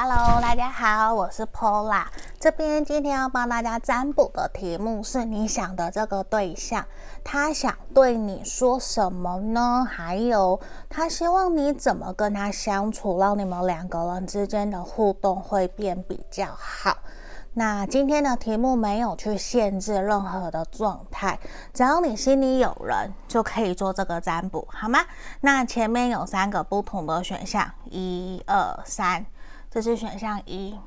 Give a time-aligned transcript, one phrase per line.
[0.00, 2.04] Hello，大家好，我是 Pola。
[2.38, 6.86] 这边今天要帮大家占卜的题目是：你想的这个对象，
[7.24, 9.84] 他想对你说什么呢？
[9.90, 16.98] 还有，他希望你怎么跟他相处，让你们两个人之间的互动会变比较好。
[17.54, 21.40] 那今天的题目没有去限制任何的状态，
[21.74, 25.00] 只要你心里有人，就可以做这个占卜，好吗？
[25.40, 29.26] 那前面有三个不同的选项，一二三。
[29.70, 30.78] 这是选项一，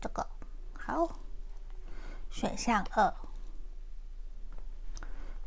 [0.00, 0.26] 这个
[0.72, 1.08] 好。
[2.30, 3.12] 选项二，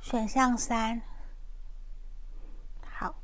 [0.01, 1.01] 选项三，
[2.91, 3.15] 好。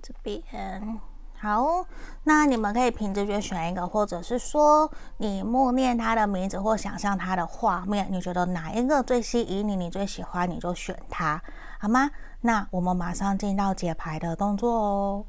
[0.00, 0.98] 这边
[1.38, 1.86] 好，
[2.24, 11.42] 那你们可以凭直觉选一个，或者是说你默念他的名字或想象他的画面，你觉得哪一个最吸引你，你最喜欢，你就选他，
[11.78, 12.10] 好吗？
[12.44, 15.26] 那我们马上进到解牌的动作哦。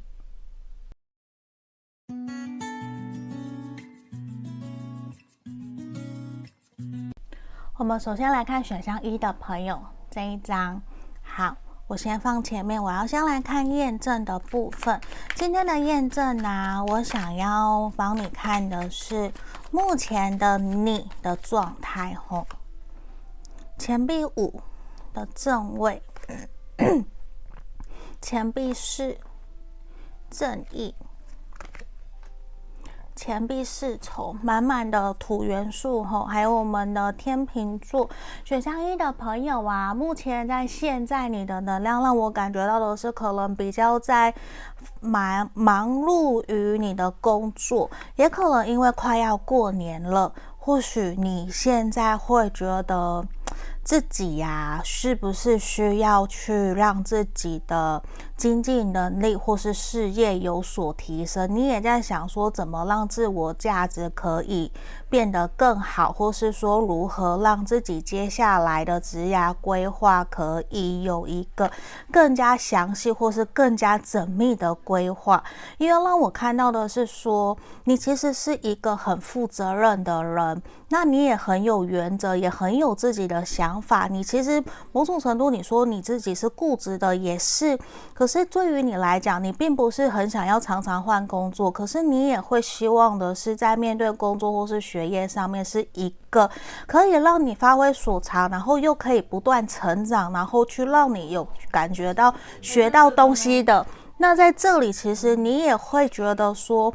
[7.77, 9.79] 我们首先来看选项一的朋友
[10.09, 10.81] 这一张。
[11.21, 14.99] 好，我先放前面，我要先来看验证的部分。
[15.35, 19.31] 今天的验证呢、我想要帮你看的是
[19.69, 22.15] 目前的你的状态。
[22.15, 22.47] 吼，
[23.77, 24.59] 钱币五
[25.13, 26.01] 的正位。
[28.23, 29.17] 钱币是，
[30.29, 30.95] 正义，
[33.13, 38.09] 钱币是丑，满满的土元素吼，还有我们的天秤座
[38.45, 44.33] 选项一的朋友啊，目前在现在你的能量让我感觉到的是，可能比较在
[45.01, 53.27] 忙忙碌于你的工作，也可能因为快要过年了，或许你现在会觉得。
[53.83, 58.01] 自己呀、是不是需要去让自己的
[58.35, 61.53] 经济能力或是事业有所提升？
[61.53, 64.71] 你也在想说，怎么让自我价值可以
[65.09, 71.71] 变得更好，或是说如何让自己接下来的职涯规划可以有一个
[72.11, 75.43] 更加详细或是更加缜密的规划？
[75.77, 83.81] 因为让我看到的是说，你其实是一个很负责任的人，那你也很有原则，也很有自己的想。
[83.81, 87.77] 法，你其实某种程度，你说你自己是固执的，也是。
[88.23, 96.49] 可是对于你来讲，你并不是很想要常常换工作，可是你也会希望的是，在面对工作或是学业上面，是一个
[96.87, 103.85] 可以让你发挥所长，然后又可以不断成长，然后去让你有感觉到学到东西的。
[104.15, 106.93] 那在这里，其实你也会觉得说，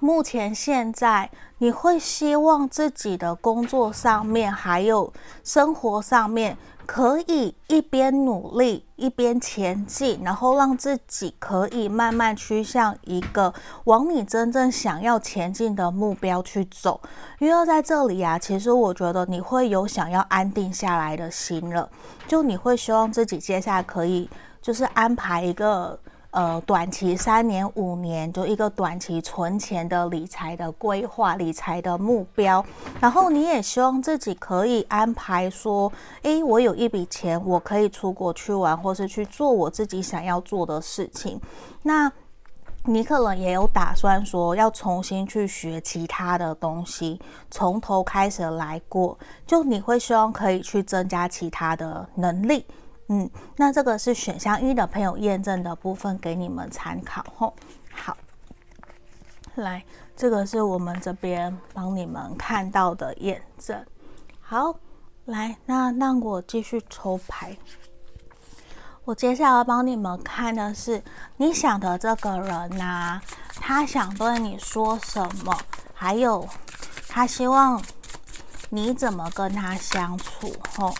[0.00, 1.30] 目前现在。
[1.58, 5.12] 你会希望自己的工作上面，还有
[5.44, 13.52] 生活上面，可以一边努力一边前进，然后让自己可以慢慢趋向一个
[13.84, 17.00] 往你真正想要前进的目标去走。
[17.38, 21.88] 因为在这里啊，其实我觉得你会有想要安定下来的心了，
[22.26, 24.28] 就你会希望自己接下来可以
[24.60, 25.98] 就是安排一个。
[26.32, 32.64] 呃，短期三年五年，就一个短期存钱的理财的规划、理财的目标。
[33.00, 41.38] 然后你也希望自己可以安排说，诶，我有一笔钱，我可以出国去玩，或是去做我自己想要做的事情。
[41.82, 42.10] 那
[42.84, 47.20] 你可能也有打算说，要重新去学其他的东西，
[47.50, 49.18] 从头开始来过。
[49.46, 52.64] 就你会希望可以去增加其他的能力。
[53.08, 57.54] 嗯，那这个是选项一的朋友验证的部分，给你们参考吼。
[57.90, 58.16] 好，
[59.56, 59.84] 来，
[60.16, 63.84] 这个是我们这边帮你们看到的验证。
[64.40, 64.76] 好，
[65.26, 67.56] 来，那让我继续抽牌。
[69.04, 71.02] 我接下来帮你们看的是
[71.36, 73.20] 你想的这个人呐、
[73.56, 75.54] 他想对你说什么，
[75.92, 76.48] 还有
[77.08, 77.82] 他希望
[78.70, 80.94] 你怎么跟他相处吼。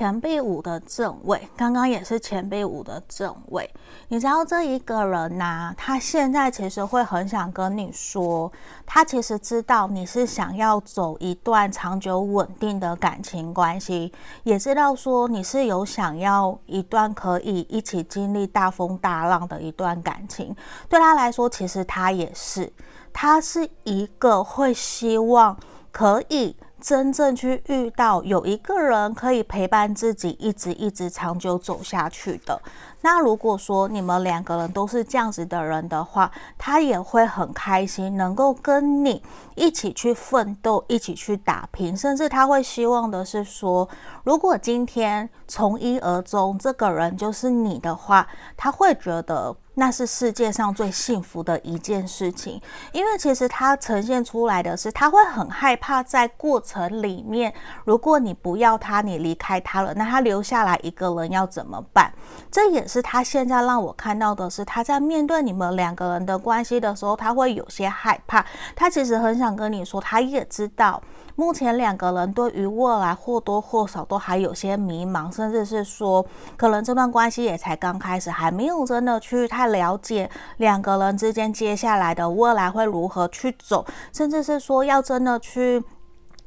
[0.00, 3.70] 钱币五的正位，刚刚也是钱币五的正位。
[4.08, 8.50] 你知道这一个人呐、他现在其实会很想跟你说，
[8.86, 14.10] 他其实知道你是想要走一段长久稳定的感情关系，
[14.42, 20.56] 也知道说你是有想要一段可以一起经历大风大浪的一段感情。
[20.88, 22.72] 对他来说，其实他也是，
[23.12, 25.54] 他是一个会希望
[25.92, 26.56] 可以。
[26.80, 32.60] 真正去遇到有一个人可以陪伴自己，一直一直长久走下去的。
[33.02, 39.22] 那如果说你们两个人都是这样子的人的话，他也会很开心，能够跟你
[39.54, 43.88] 一起去奋斗，一起去打拼，甚至他会希望的是说，
[44.24, 49.54] 如果今天从一而终，这个人就是你的话，他会觉得。
[49.80, 52.60] 那是世界上最幸福的一件事情，
[52.92, 57.50] 因为其实他呈现出来的是，他会很害怕在过程里面，
[57.86, 62.12] 如果你不要他，你离开他了，那他留下来一个人要怎么办？
[62.50, 68.44] 这也是他现在让我看到的是，他在面对你们两个人的关系的时候，他会有些害怕。
[68.76, 71.02] 他其实很想跟你说，他也知道。
[71.36, 76.22] 目前两个人对于未来或多或少都还有些迷茫，甚至是说，
[76.54, 85.82] 可能这段关系也才刚开始，还没有真的去太了解两个人之间接下来的未来会如何去走，甚至是说要真的去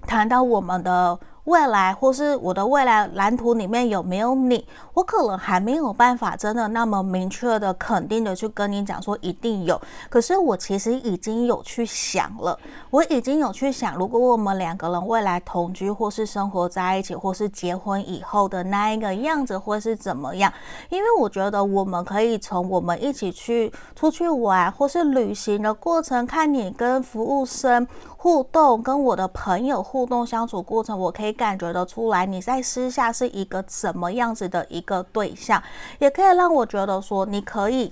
[0.07, 1.19] 谈到我们的。
[1.45, 4.65] 未来或是我的未来蓝图里面有没有你？
[4.93, 9.79] 我可能还没有办法真的那么明确的、肯定的去跟你讲说一定有。
[10.09, 12.57] 可是我其实已经有去想了，
[12.89, 20.53] 我已经有去想，如果我们两个人未来同居或是生活在一起，或是结婚以后的那一个样子会是怎么样？
[20.89, 27.85] 因为我觉得我们可以从我们一起去出去玩或是旅行的过程，看你跟服务生
[28.23, 31.33] 互动，跟我的朋友互动相处过程，我可以。
[31.33, 35.61] 感觉得出来，你在私下是一个怎么样子的一个对象，
[35.99, 37.91] 也可以让我觉得说，你可以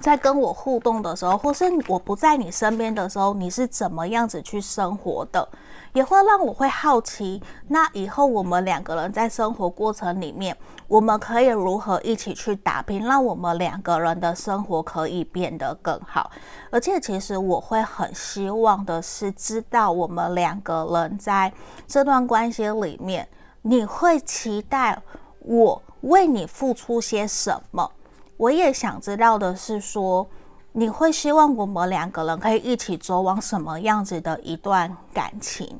[0.00, 5.46] 在跟我互动的时候，或是我不在你身边的时候，你是怎么样子去生活的。
[5.94, 10.56] 也会让我会好奇，那以后我们两个人在生活过程里面，
[10.88, 16.30] 我们可以如何一起去打拼，让我们两个人的生活可以变得更好。
[16.70, 21.52] 而且，其实我会很希望的是，知道我们两个人在
[21.86, 23.28] 这段关系里面，
[23.62, 25.00] 你会期待
[25.38, 27.88] 我为你付出些什么？
[28.36, 30.28] 我也想知道的是说。
[30.76, 35.78] 你会希望我们两个人可以一起走往什么样子的一段感情？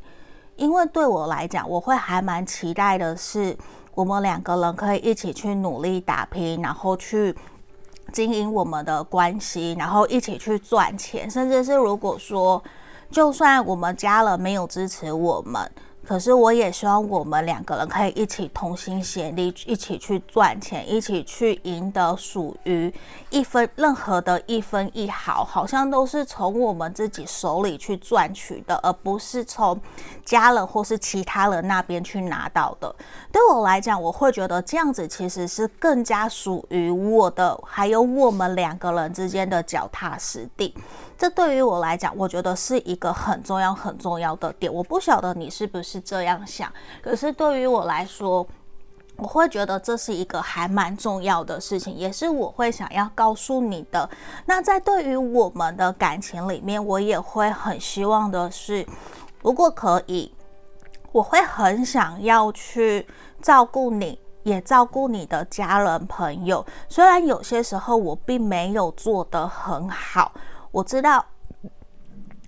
[0.55, 3.58] 因为对我来讲，我会还蛮期待的是，
[3.93, 7.35] 我们两个人可以一起去努力打拼，然后去
[8.12, 12.62] 经营我们的关系，然后一起去赚钱，甚至是如果说，
[13.11, 15.69] 就算我们家人没有支持我们。
[16.06, 22.93] 可是我也希望我们两个人可以一起同心协力，一起去赚钱，一起去赢得属于
[23.31, 29.81] 一分任何的一分一毫，好像都是从我们自己手里去赚取的，而不是从
[30.25, 32.95] 家人或是其他人那边去拿到的。
[33.33, 40.75] 对我来讲，我会觉得这样子其实是更加属于我的，还有我们两个人之间的脚踏实地。
[41.16, 44.72] 这对于我来讲，我觉得是一个很重要、很重要的点。
[44.72, 46.70] 我不晓得你是不是这样想，
[47.00, 48.46] 可是对于我来说，
[49.16, 54.11] 我会觉得这是一个还蛮重要的事情，也是我会想要告诉你的。
[54.44, 58.84] 那在对于我们的感情里面，我也会很希望的是，
[59.40, 60.34] 如果可以，
[61.12, 63.06] 我会很想要去
[63.40, 66.67] 照顾你，也照顾你的家人朋友。
[66.88, 70.32] 虽然有些时候我并没有做得很好。
[70.75, 71.25] 我知道，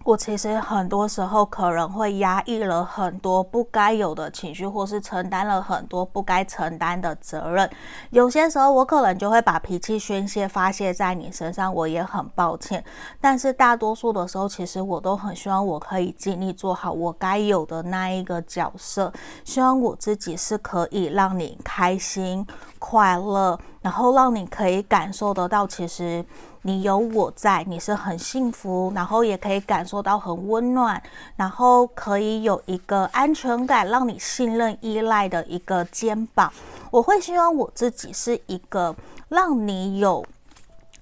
[0.02, 7.70] 我其实很多时候可能会压抑了很多不该有的情绪，或是承担了很多不该承担的责任。
[8.10, 12.84] 有些时候，我可能就会把脾气宣泄发泄在你身上，我也很抱歉。
[13.20, 19.12] 但是大多数的时候，其实我都很希望我可以尽力做好我该有的那一个角色，
[19.44, 22.44] 希望我自己是可以让你开心
[22.80, 26.24] 快乐，然后让你可以感受得到，其实。
[26.66, 31.00] 你有我在，你是很幸福，然后也可以感受到很温暖，
[31.36, 36.52] 然后可以有一个安全感，让你信任、依赖的一个肩膀。
[36.90, 38.92] 我会希望我自己是一个
[39.28, 40.26] 让你有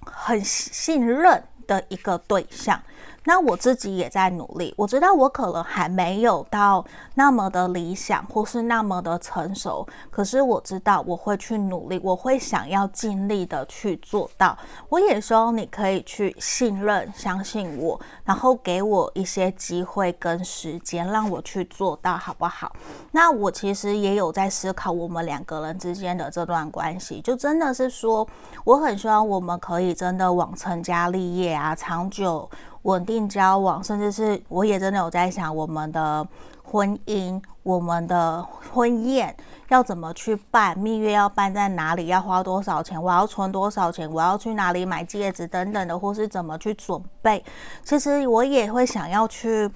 [0.05, 2.79] 很信任的一个对象。
[3.25, 14.57] 那我自己也在努力，我知道我可能还没有到那么的理想，或是那么的成熟，可是我知道我会去努力，我会想要尽力的去做到。
[14.89, 22.71] 我也希望你可以去信任、相信我，然后给我一些机会跟时间，让我去做到，好不好？
[23.11, 28.27] 那我其实也有在思考我们两个人之间的这段关系，就真的是说，
[28.63, 32.47] 我很希望我们可以真的往成家立业啊，长久。
[32.85, 36.27] 稳定交往，甚至是我也真的有在想，我们的
[36.63, 39.35] 婚姻、我们的婚宴
[39.69, 47.43] 要怎么去办，蜜月要办在哪里，要花多少钱，我要存多少钱，我要去哪里买戒指等等的，或是怎么去准备。
[47.83, 49.67] 其实我也会想要去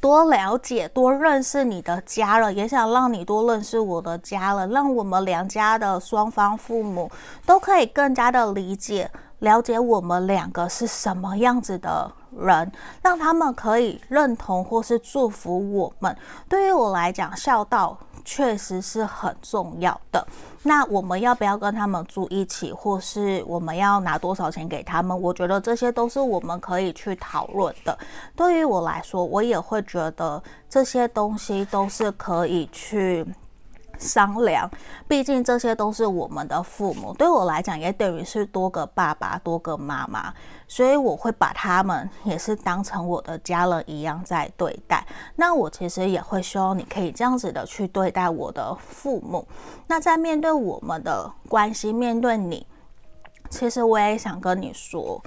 [0.00, 7.10] 多了解、多认识你的家人，也想让你多认识我的家人，让我们两家的双方父母
[7.44, 9.10] 都可以更加的理解、
[9.40, 12.08] 了解我们两个是什么样子的
[12.38, 12.70] 人，
[13.02, 16.16] 让他们可以认同或是祝福我们。
[16.48, 20.26] 对于我来讲，孝道确实是很重要的。
[20.62, 25.18] 那我们要不要跟他们住一起，或是我们要拿多少钱给他们？
[25.18, 27.98] 我觉得这些都是我们可以去讨论的。
[28.36, 33.26] 对于我来说，我也会觉得这些东西都是可以去
[34.00, 34.68] 商量。
[35.06, 40.34] 毕竟这些都是我们的父母，对我来讲也等于是多个爸爸、多个妈妈。
[40.66, 45.04] 所以我会把他们也是当成我的家人一样在对待。
[45.34, 49.46] 那我其实也会希望你可以这样子的去对待我的父母。
[49.88, 52.64] 那在面对我们的关系，面对你，
[53.50, 55.20] 其实我也想跟你说，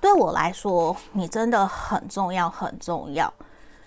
[0.00, 3.32] 对我来说，你真的很重要，很重要。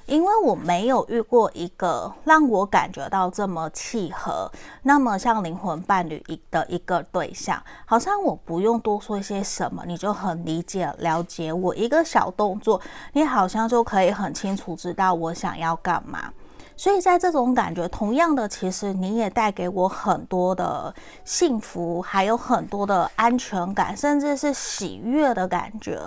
[0.06, 4.52] 因为我没有遇过一个让我感觉到这么契合，
[4.84, 12.82] 那么像灵魂伴侣一的一个对象，好像我不用多说一些什么，你就很理解了解我，一个小动作，
[13.14, 16.32] 你好像就可以很清楚知道我想要干嘛。
[16.78, 20.92] 所以在这种感觉，同样的，其实你也带给我很多的
[21.24, 26.02] 幸福，还有很多的安全感，甚至是喜悦的感觉。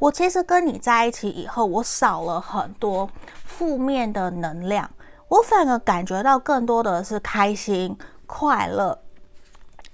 [0.00, 3.08] 我其实跟你在一起以后，我少了很多
[3.56, 4.90] 负面的能量，
[5.28, 7.96] 我反而感觉到更多的是开心、
[8.26, 8.98] 快乐，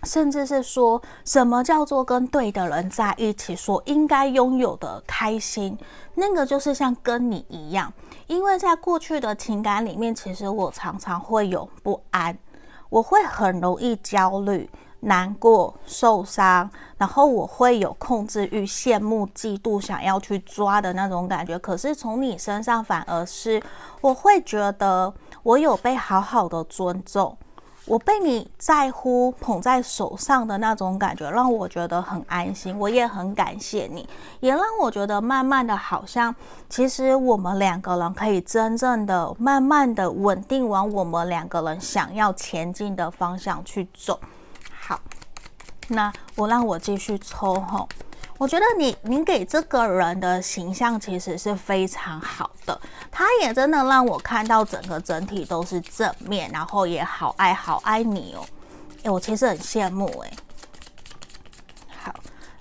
[0.03, 5.79] 甚至是说什么叫做跟对的人在一起所应该拥有的开心，
[6.17, 7.93] 那个就是像跟你一样。
[8.27, 12.37] 因为在过去的情感里面，其实我常常会有不安，
[12.91, 14.69] 我会很容易焦虑、
[15.03, 21.59] 难过、受伤，然后我会有控制欲、羡慕、嫉妒、想要去抓的那种感觉。
[21.59, 23.63] 可是从你身上，反而是
[24.01, 27.37] 我会觉得我有被好好的尊重。
[27.85, 32.79] 我被你在乎、捧在手上的那种感觉，让我觉得很安心。
[32.79, 36.33] 我也很感谢你，也让我觉得慢慢的，好像
[36.69, 44.17] 其实我们两个人可以真正的、慢慢的稳定往我们两个人想要前进的方向去走。
[44.93, 45.01] 好，
[45.89, 47.89] 那我让我继续抽吼。
[48.37, 52.79] 我觉得你，你给这个人的形象其实是非常好的，
[53.11, 58.45] 他也真的让我看到整个整体都是正面，然后也好爱好爱你哦。
[59.03, 60.33] 哎，我其实很羡慕哎。
[62.05, 62.13] 好，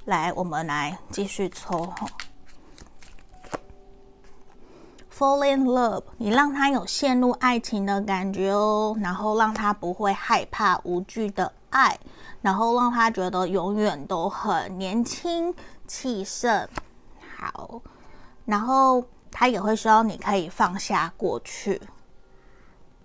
[0.06, 2.08] 来，我们来继续抽哈。
[5.18, 12.00] Fall in love，你让他有陷入爱情的感觉哦，然后让他不会害怕无惧的爱。
[12.42, 15.54] 然后让他觉得永远都很年轻
[15.86, 16.68] 气盛，
[17.38, 17.80] 好，
[18.46, 21.80] 然后他也会希望你可以放下过去，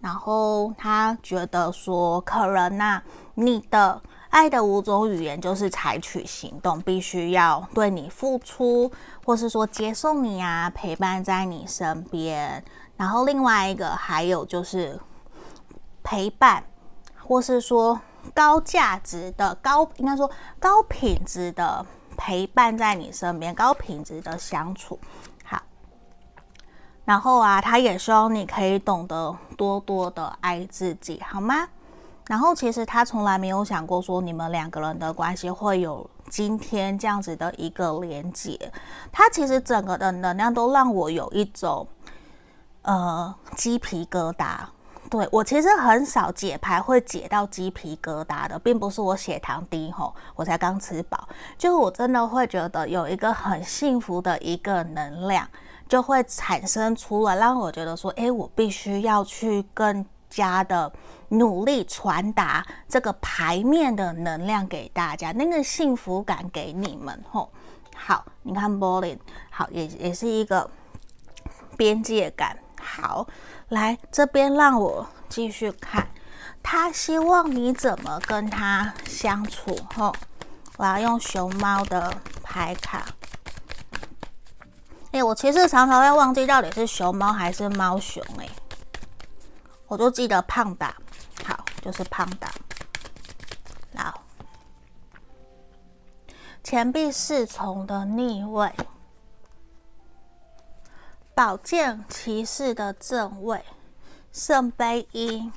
[0.01, 3.03] 然后他觉得说，可能呐，
[3.35, 4.01] 你的
[4.31, 8.91] 爱的五种语言就是采取行动，必须要对你付出，
[9.23, 12.65] 或是说接送你啊，陪伴在你身边，
[12.97, 14.99] 然后另外一个还有就是
[16.03, 16.65] 陪伴，
[17.23, 18.01] 或是说。
[18.35, 21.85] 高价值的高，应该说高品质的
[22.17, 24.99] 陪伴在你身边，高品质的相处，
[25.45, 25.61] 好。
[27.05, 31.69] 然后啊，他也希望你可以懂得多多的爱自己，好吗？
[32.27, 38.59] 然后其实他从来没有想过说你们两个人的关系会有今天这样子的一个连接。
[39.13, 41.87] 他其实整个的能量都让我有一种
[42.83, 44.59] 呃鸡皮疙瘩。
[45.09, 55.49] 对，我其实很少解牌会解到鸡皮疙瘩的，并不是我血糖低吼，我才刚吃饱，就我真的会觉得有一个很幸福的一个能量
[55.89, 60.93] 就会产生出来，让我觉得说，诶，我必须要去更加的
[61.29, 67.49] 努力传达这个牌面的能量给大家，那个幸福感给你们吼。
[67.95, 69.19] 好，你看柏林，
[69.51, 70.69] 好，也也是一个
[71.77, 73.27] 边界感，好。
[73.69, 76.07] 来这边，让我继续看。
[76.63, 79.77] 他希望你怎么跟他相处？
[79.95, 80.15] 吼，
[80.77, 83.07] 我要用熊猫的牌卡。
[85.13, 88.23] 哎，我其实常常会忘记到底是熊猫还是猫熊。
[88.39, 88.49] 哎，
[89.87, 90.95] 我就记得胖达，
[91.45, 92.49] 好，就是胖达。
[93.97, 94.23] 好，
[96.63, 98.71] 钱币侍从的逆位。
[101.37, 103.63] 宝剑骑士的正位，
[104.33, 105.53] 圣杯一，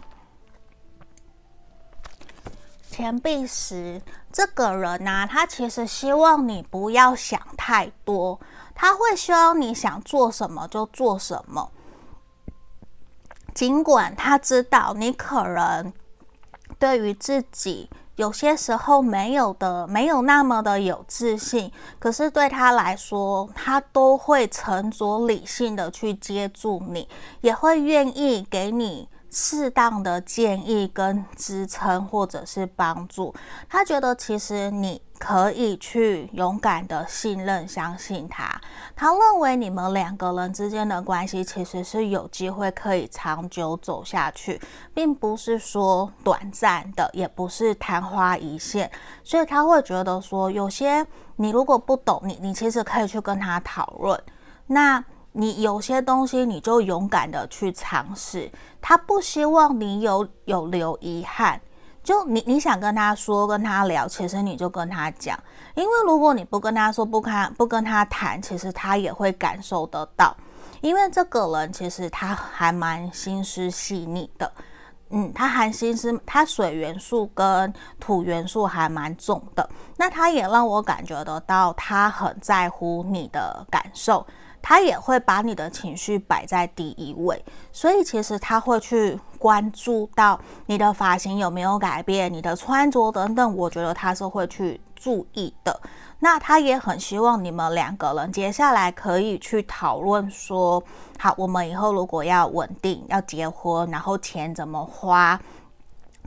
[2.92, 4.02] 钱币十。
[4.30, 8.42] 这个人呢、啊，他其实希望你不要想太多，
[8.76, 11.72] 他会希望你想做什么就做什么。
[13.54, 15.94] 尽管他知道你可能
[16.78, 27.08] 对于自己有些时候没有的，没有那么的有自信，可是对他来说，他都会沉着理性的去接住你，
[27.40, 29.08] 也会愿意给你。
[29.32, 33.34] 适当的建议跟支撑，或者是帮助，
[33.68, 38.50] 他觉得其实你可以去勇敢的信任、相信他。
[38.96, 44.60] 他认为你们两个人之间的关系其实是有机会可以长久走下去，
[44.94, 48.90] 并不是说短暂的，也不是昙花一现。
[49.24, 51.06] 所以他会觉得说，有些
[51.36, 54.20] 你如果不懂，你你其实可以去跟他讨论。
[54.68, 55.04] 那。
[55.40, 58.52] 你有些东西，你就勇敢的去尝试。
[58.82, 61.62] 他不希望你有有留遗憾，
[62.04, 65.40] 就你你想跟他说、跟他聊，其实你就跟他讲。
[65.76, 70.36] 因为如果你不跟他说、不看、不跟他谈，其实他也会感受得到。
[70.82, 74.52] 因为这个人其实他还蛮心思细腻的，
[75.12, 79.70] 嗯，他含心思，他水元素跟土元素还蛮重的。
[79.96, 84.26] 那他也让我感觉得到，他很在乎你的感受。
[84.62, 95.80] 他也会把你的情绪摆在第一位，所以其实他会去关注到你的发型有没有改变，你的穿着等等，我觉得他是会去注意的。
[96.20, 100.84] 那他也很希望你们两个人接下来可以去讨论说，
[101.18, 105.40] 好，我们以后如果要稳定，要结婚，然后钱怎么花。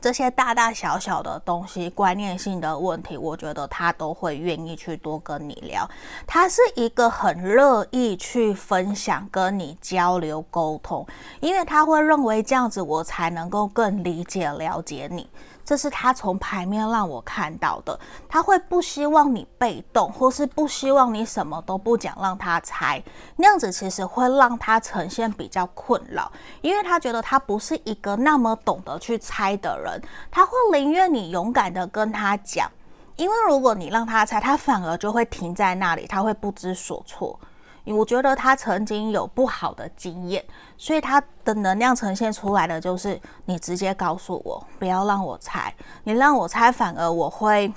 [0.03, 5.89] 这些大大小小的东西，观念性的问题，我觉得他都会愿意去多跟你聊。
[6.27, 11.07] 他是一个很乐意去分享、跟你交流、沟通，
[11.39, 15.31] 因为他会认为这样子我才能够更理解、了解你。
[15.64, 23.02] 这是他从牌面让我看到的，他会不希望你被动，或是不希望你什么都不讲，让他猜，
[23.37, 32.71] 那样子其实会让他呈现比较困扰，因为他觉得他不是一个那么懂得去猜的人，他会宁愿你勇敢的跟他讲，
[33.16, 37.38] 因为如果你让他猜，他反而就会停在那里，他会不知所措。
[37.85, 40.45] 我觉得他曾经有不好的经验，
[40.83, 45.73] 所以他的能量呈现出来的就是你直接告诉我，不要让我猜。
[46.03, 47.73] 你让我猜，反而我会，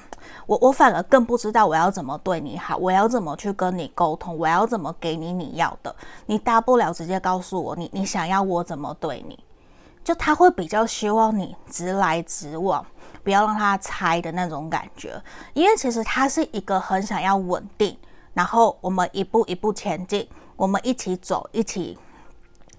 [0.47, 5.95] 我我反而更不知道我要怎么对你好，我要怎么去跟你沟通，我要怎么给你你要的。
[6.25, 9.37] 你大不了直接告诉我，你你想要我怎么对你，
[10.03, 12.83] 就他会比较希望你直来直往，
[13.23, 15.21] 不要让他猜的那种感觉，
[15.53, 17.95] 因为其实他是一个很想要稳定。
[18.33, 21.97] 然后我们一步一步前进，我们一起走，一起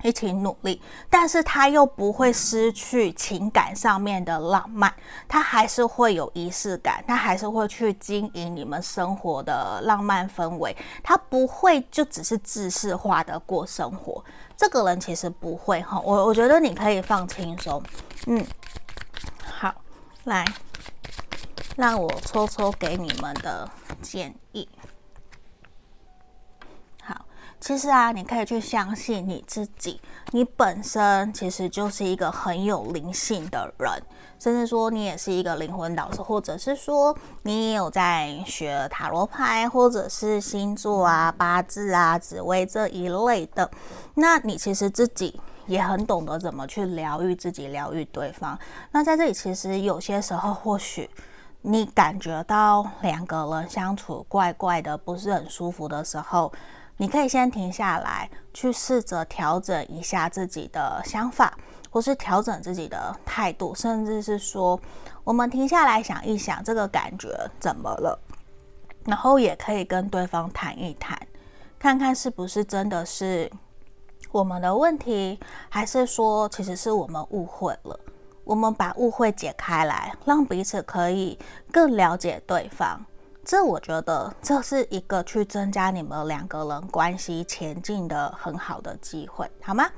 [0.07, 0.81] 一起努力。
[1.11, 4.93] 但是他又不会失去情感上面的浪漫，
[5.27, 10.77] 他还是会有仪式感，他还是会去经营你们生活的浪漫氛围。
[11.03, 14.25] 他不会就只是制式化的过生活。
[14.57, 17.83] 这个人其实不会哈，我我觉得你可以放轻松。
[18.27, 18.43] 嗯，
[19.45, 19.75] 好，
[20.25, 20.45] 来，
[21.77, 23.69] 让我抽抽给你们的
[24.01, 24.67] 建议。
[27.59, 33.91] 其实啊，你可以去相信你自己，你本身其实就是一个很有灵性的人，
[34.39, 43.69] 甚至说你也是一个灵魂导师，或者是说你也有在学塔罗牌，或者是星座啊、八字啊、紫微这一类的。
[44.15, 48.57] 那你其实自己也很懂得怎么去疗愈自己、疗愈对方。
[48.93, 51.11] 那在这里，其实有些时候，或许
[51.63, 56.53] 你感觉到两个人相处怪怪的，不是很舒服的时候。
[56.99, 61.57] 你可以先停下来，去试着调整一下自己的想法，
[61.91, 64.81] 或是调整自己的态度，甚至是说，
[65.23, 67.29] 我们停下来想一想这个感觉
[67.61, 68.19] 怎么了，
[69.05, 71.19] 然后也可以跟对方谈一谈，
[71.79, 73.51] 看看是不是真的是
[74.33, 78.01] 我们的问题，还是说其实是我们误会了。
[78.45, 81.37] 我们把误会解开来，让彼此可以
[81.73, 83.05] 更了解对方。
[83.47, 89.89] 这我觉得这是一个去增加你们两个人关系前进的很好的机会，好吗？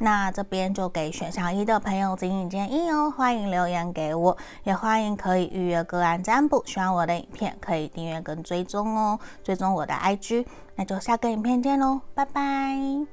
[0.00, 6.60] 那这边就给选项一的朋友指引建议哦，欢迎留言给我，也欢迎可以预约个案占卜。
[6.66, 10.44] 喜欢我的影片可以订阅跟追踪哦，追踪我的 IG。
[10.74, 13.06] 那就下个影片见喽，拜拜。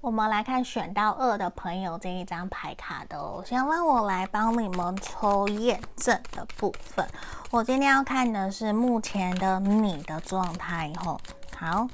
[0.00, 7.06] 我们来看选到二的朋友这一张牌卡的哦，先让我来帮你们抽验证的部分。
[7.50, 11.20] 我今天要看的是目前的你的状态吼。
[11.54, 11.86] 好，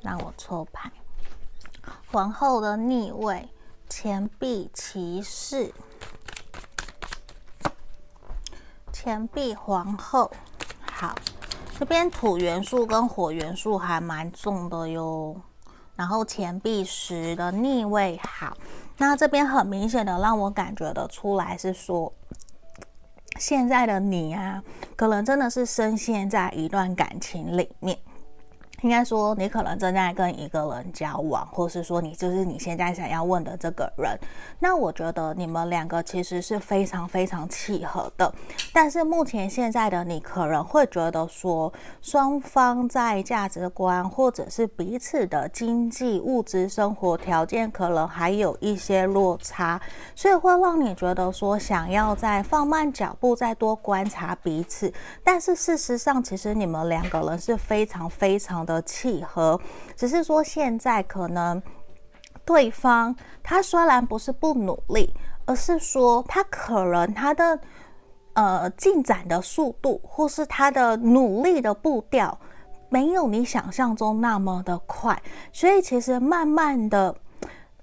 [0.00, 0.90] 让我抽牌。
[2.10, 3.46] 皇后的逆位，
[3.90, 5.70] 钱币骑士，
[8.90, 10.32] 钱币皇后。
[10.90, 11.14] 好，
[11.78, 15.36] 这边土元素跟火元素还蛮重的哟。
[15.96, 18.56] 然后钱币十的逆位，好，
[18.98, 22.12] 那这边很明显的让我感觉得出来是说，
[23.38, 24.62] 现在的你啊，
[24.96, 27.98] 可能真的是深陷在一段感情里面。
[28.84, 34.14] 应该说，你可能正在跟一个人交往，或是说你就是你现在想要问的这个人。
[34.58, 38.30] 那我觉得你们两个其实是非常非常契合的。
[38.74, 49.80] 但是目前现在的你可能会觉得说，双方在价值观或者是彼此的经济物质生活条件可能还有一些落差，
[50.14, 54.92] 所以会让你觉得说想要再放慢脚步，再多观察彼此。
[55.22, 58.73] 但是事实上，其实你们两个人是非常非常的。
[58.82, 59.60] 契合，
[59.96, 61.62] 只是说现在可能
[62.44, 65.12] 对方他虽然不是不努力，
[65.46, 67.58] 而是说他可能他的
[68.34, 72.38] 呃进展的速度，或是他的努力的步调，
[72.88, 75.20] 没有你想象中那么的快，
[75.52, 77.14] 所以其实慢慢的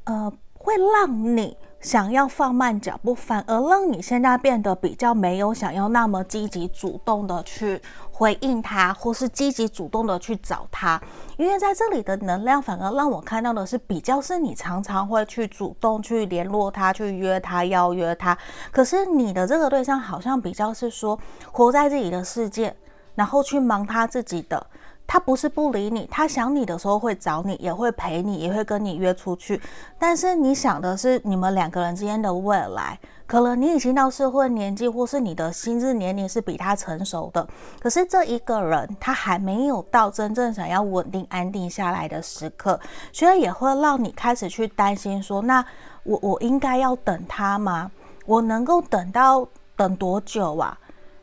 [0.04, 1.58] 呃会让你。
[1.82, 7.82] 想要放慢脚步，反而让你现在变得比较没有想要那么积极主动的去
[8.21, 11.01] 回应他，或是积极主动的去找他。
[11.38, 18.38] 因为在这里的能量，反而让我看到的是比较是你常常会去主动去联络他，去约他，邀约他。
[18.71, 21.19] 可是你的这个对象好像比较是说
[21.51, 22.75] 活在自己的世界，
[23.15, 24.67] 然后去忙他自己的。
[25.12, 29.62] 他不是不理你，他想你的时候会找你，也会陪你，也会跟你约出去。
[30.00, 32.97] 但是你想的是你们两个人之间的未来，
[33.28, 37.45] 可能你已经到社会年纪，或是你的心智年龄是比他成熟的。
[37.82, 42.80] 可是这一个人他还没有到真正想要稳定安定下来的时刻，
[43.12, 45.62] 所以也会让你开始去担心说：那
[46.04, 47.91] 我我应该要等他吗？
[48.26, 49.45] 我能够等到
[49.76, 50.78] 等多久啊？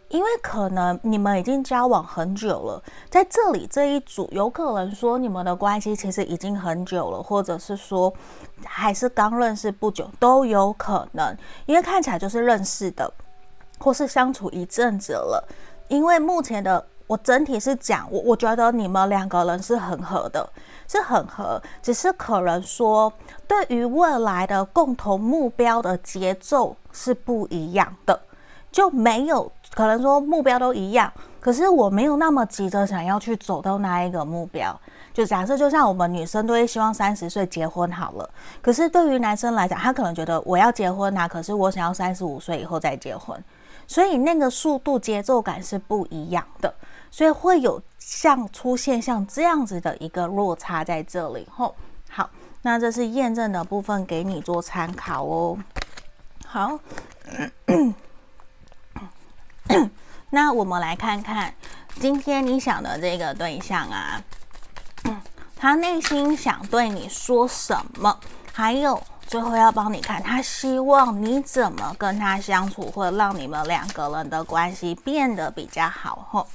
[0.08, 8.10] 因为可能你们已经交往很久了，在这里这一组有可能说你们的关系其实已经很久了，或者是说
[8.64, 11.36] 还是刚认识不久都有可能。
[11.66, 13.12] 因为看起来就是认识的，
[13.78, 15.46] 或是相处一阵子了。
[15.88, 20.48] 因为目前的我整体是讲，我我觉得你们两个人是很合的，
[20.88, 23.12] 是很合，只是可能说
[23.46, 28.18] 对于未来的共同目标的节奏是不一样的，
[28.72, 29.52] 就没有。
[29.74, 34.78] 可能说目标都一样，可是我没有那么急着想要去走到那一个目标。
[35.14, 38.30] 就假设，就像我们女生都会希望三十岁结婚好了，
[38.62, 43.36] 可是对于男生来讲，他可能觉得我要结婚啊，可是我想要三十五岁以后再结婚，
[43.86, 46.72] 所以那个速度节奏感是不一样的，
[47.10, 51.46] 所以会有像出现像这样子的一个落差在这里。
[51.50, 51.74] 吼，
[52.08, 52.30] 好，
[52.62, 55.58] 那这是验证的部分，给你做参考哦。
[56.46, 56.78] 好。
[60.30, 61.54] 那我们来看看
[62.00, 64.22] 今天你想的这个对象啊，
[65.56, 68.18] 他内心想对你说什么？
[68.52, 76.26] 还有最后要帮你看，他希望你怎么跟他相处，会让你们两个人的关系变得比较好。
[76.30, 76.46] 吼，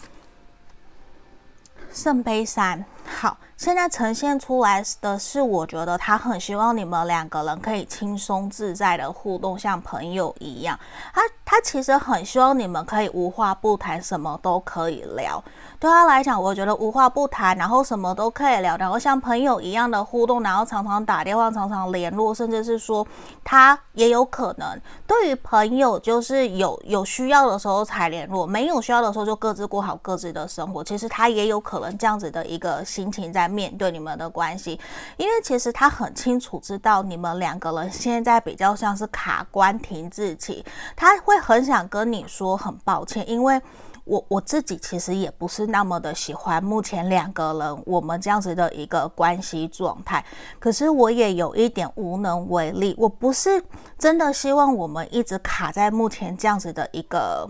[1.93, 3.37] 圣杯三，好。
[3.55, 10.77] 现在呈现出来的是，我觉得他很希望你们两个人可以轻松自在的互动，像朋友一样。
[11.13, 15.41] 他他其实很希望你们可以无话不谈，什么都可以聊。
[15.79, 23.05] 对他来讲，我觉得无话不谈，然后什么都可以聊，然后像朋友一样的互动，然后常常打电话，常常联络，甚至是说
[23.43, 30.83] 他也有可能对于朋友就是有有需要的时候才联络，没有需要的时候就各自过好各自的生活。
[30.83, 33.42] 其实他也有可能这样子的一个心情在。
[33.43, 34.79] 来面对你们的关系，
[35.17, 40.63] 因为其实他很清楚知道你们两个人现在比较像是卡关停滞期，
[40.95, 43.61] 他会很想跟你说很抱歉，因为
[44.05, 50.23] 我我自己其实也不是那么的喜欢目前两个人我们这样子的一个关系状态，
[50.59, 53.63] 可是我也有一点无能为力，我不是
[53.97, 57.49] 真的希望我们一直卡在目前这样子的一个。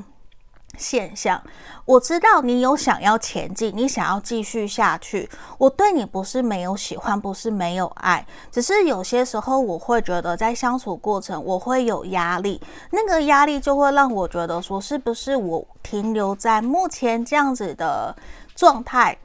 [0.78, 1.42] 现象，
[1.86, 5.30] 我知道你有想要前进，你想要继续下去。
[5.58, 12.60] 我对你不是没有喜欢，不是没有爱，只是有些时候我会觉得在相处过程我会有压力，
[12.92, 18.16] 那个压力就会让我觉得说，是不是我停留在目前这样子的
[18.56, 19.18] 状态？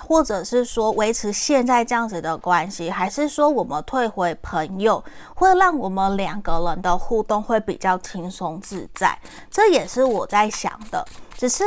[0.00, 5.02] 或者是说维持现在这样子的关系，还是说我们退回朋友，
[5.34, 9.18] 会让我们两个人的互动会比较轻松自在？
[9.50, 11.04] 这也是我在想的。
[11.36, 11.64] 只是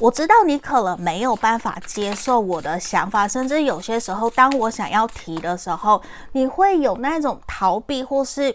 [0.00, 8.52] 我知道你可能没有办法接受我的想法，甚至有些时候，当我想要提的时候，你会有那种逃避，或是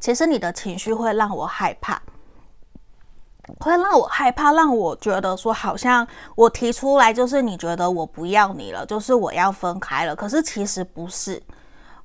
[0.00, 2.00] 其实你的情绪会让我害怕。
[3.60, 10.14] 会让我害怕，让我觉得说好像我提出来就是你觉得我不要你了，就是我要分开了。
[10.14, 11.42] 可是其实不是。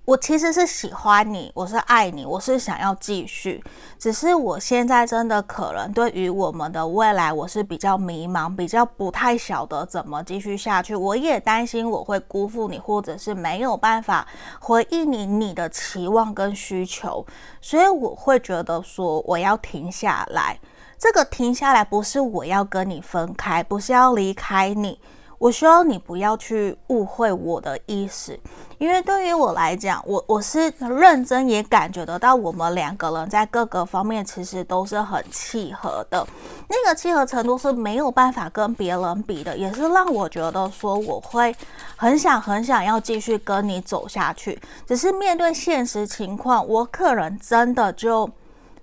[0.06, 3.63] 我其实是喜欢你，我是爱你，我是想要继续。
[3.99, 10.95] 只是我现在真的可能对于我们的未来，我是比较迷茫，比较不太晓得怎么继续下去。
[10.95, 14.28] 我也担心我会辜负你，或者是没有办法
[14.60, 17.23] 回应你你的期望跟需求，
[17.62, 20.60] 所以我会觉得说我要停下来。
[21.00, 25.00] 这个停下来不是我要跟你分开，不是要离开你。
[25.38, 28.38] 我希望你不要去误会我的意思，
[28.78, 36.28] 因为对于我来讲，我我是认真也感觉得到，我们两个人在各个方面其实都是很契合的，
[36.68, 41.56] 那个契合程度是没有办法跟别人比的，也是让我觉得说我会
[41.96, 48.30] 很想很想要继续跟你走下去，只是面对现实情况，我可能真的就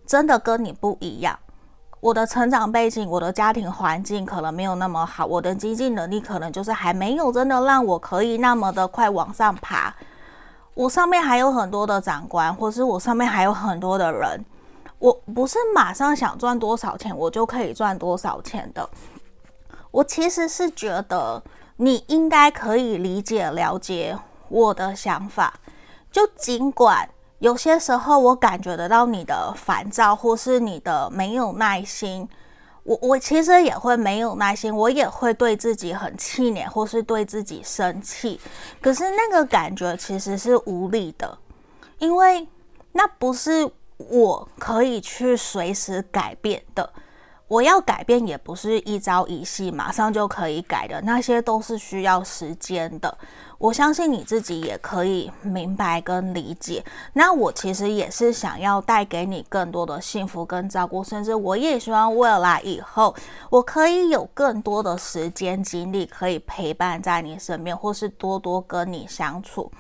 [0.07, 1.39] 真的跟你不一样。
[2.01, 9.93] 我的成长背景，我的家庭环境可能没有那么好，我的经济能力可能就是还没有真的让我可以那么的快往上爬。
[10.75, 14.45] 我上面还有很多的长官，或是我上面还有很多的人，
[14.99, 18.89] 我不是马上想赚多少钱，我就可以赚多少钱的。
[19.91, 21.43] 我其实是觉得
[21.77, 24.17] 你应该可以理解了解
[24.49, 25.55] 我的想法，
[26.13, 27.09] 就尽管。
[27.39, 32.29] 有些时候，我感觉得到你的烦躁，或是你的没有耐心。
[32.83, 38.41] 我我其实也会没有耐心，我也会对自己很气馁，或是对自己生气。
[38.81, 41.37] 可是那个感觉其实是无力的，
[41.99, 42.47] 因为
[42.93, 43.69] 那不是
[43.99, 46.89] 我可以去随时改变的。
[47.49, 53.17] 我要改变也不是一朝一夕，马上就可以改的，那些都是需要时间的。
[53.59, 56.85] 我相信你自己也可以明白跟理解。
[57.13, 63.15] 那我其实也是想要带给你更多的幸福跟照顾，甚至我也希望未来以后
[63.49, 69.71] 我可以有更多的时间精力可以陪伴在你身边，或是多多跟你相处。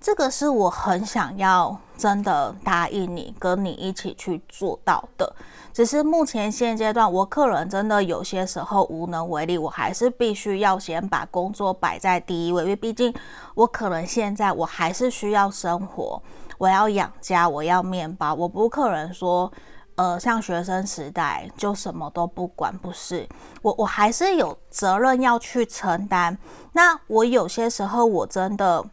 [0.00, 5.34] 这个是我很想要真的答应你，跟你一起去做到的。
[5.72, 13.12] 只是目前现阶段，我可能真的有些时候无能为力，我还是必须要先把工作摆在第一位，因为毕竟
[13.54, 16.22] 我可能现在我还是需要生活，
[16.58, 19.50] 我要养家，我要面包，我不可能说，
[19.96, 23.28] 呃，像学生时代就什么都不管，不是，
[23.62, 26.38] 我我还是有责任要去承担。
[26.72, 28.84] 那我有些时候我真的。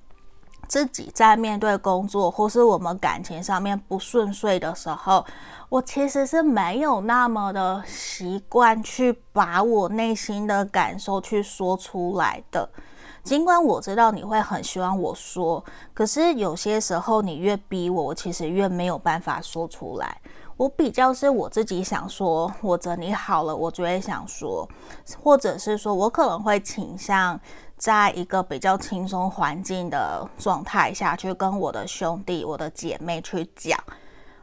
[0.67, 5.25] 自己在面对工作或是我们感情上面不顺遂的时候，
[5.69, 12.69] 我其实是没有那么的习惯去把我内心的感受去说出来的。
[13.23, 20.21] 尽管我知道你会很希望我说，可是有些时候你越逼我，我其实越没有办法说出来。
[20.58, 24.65] 我比较是我自己想说，我整理好了，我就会想说，
[25.21, 27.38] 或者是说我可能会倾向。
[27.78, 33.78] 在一个比较轻松环境的状态下去跟我的兄弟、我的姐妹去讲，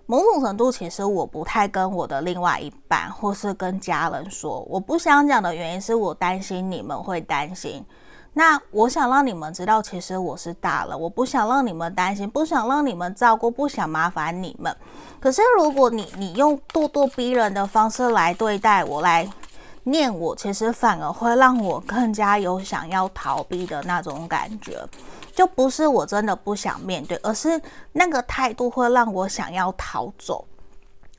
[0.04, 4.60] 某种程度其实我不太跟我的另外一半或是跟家人说。
[4.68, 7.84] 我不想讲的原因是我担心你们会担心。
[8.34, 14.74] 那我想让你们知道，其实我是大了，我不想让你们担心，不想让你们照顾，不想麻烦你们。
[15.20, 19.26] 可是如果你你用咄咄逼人的方式来对待我，来。
[19.84, 24.80] 念我，其实反而会让我更加有想要逃避的那种感觉，
[25.34, 27.60] 就不是我真的不想面对，而是
[27.92, 30.44] 那个态度会让我想要逃走。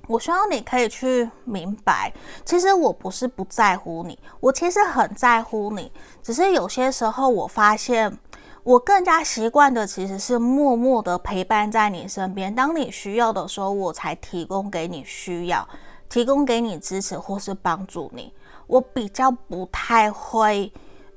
[0.08, 2.14] 我希望你可以去明白，
[2.46, 8.18] 其实我不是不在乎你，我其实很在乎你，只是有些时候我发现，
[8.64, 15.68] 我更加习惯的其实是默默的陪伴在你身边，当你需要的时候，我才提供给你需要，
[16.10, 18.34] 提供给你支持或是帮助你。
[18.74, 20.74] 我比较不太会，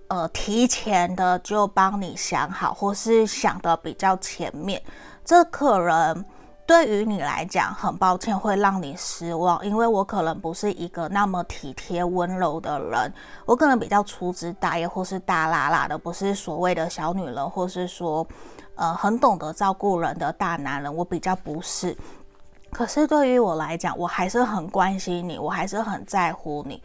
[0.08, 4.82] 呃，提前的就帮你想好，或是想的比较前面。
[5.24, 6.22] 这可能
[6.66, 13.10] 对于你来讲，很抱歉会让你失望，因为我可能不是一个那么体贴温柔的人，
[13.46, 18.26] 我可能比较粗枝大叶或是大剌剌的，不是所谓的小女人，或是说，
[18.74, 21.96] 呃，很懂得照顾人的大男人，我比较不是。
[22.70, 26.82] 可是对于我来讲，我还是很关心你，我还是很在乎你。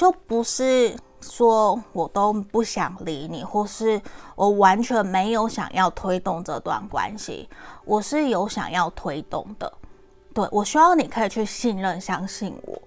[0.00, 4.00] 就不是说我都不想理你，或是
[4.34, 7.46] 我完全没有想要推动这段关系，
[7.84, 9.70] 我是有想要推动的。
[10.32, 12.80] 对，我希望你可以去信任、相信我。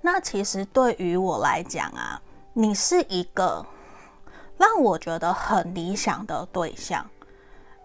[0.00, 3.66] 那其实对于我来讲啊，你是一个
[4.56, 7.04] 让我觉得很理想的对象，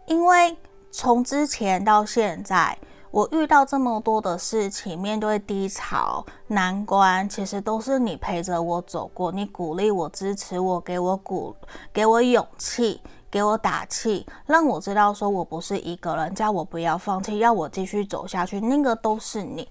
[0.05, 0.55] 因为
[0.91, 2.77] 从之前到现在。
[3.15, 11.55] 我遇到这么多的事情，面对低潮、难关，其实都是你陪着我走过，你鼓励我、支持我，给我鼓，
[11.93, 12.99] 给我勇气，
[13.31, 19.65] 给我打气，让我知道说我不是一个人，叫我不要放弃，要我继续走下去，那个都是你。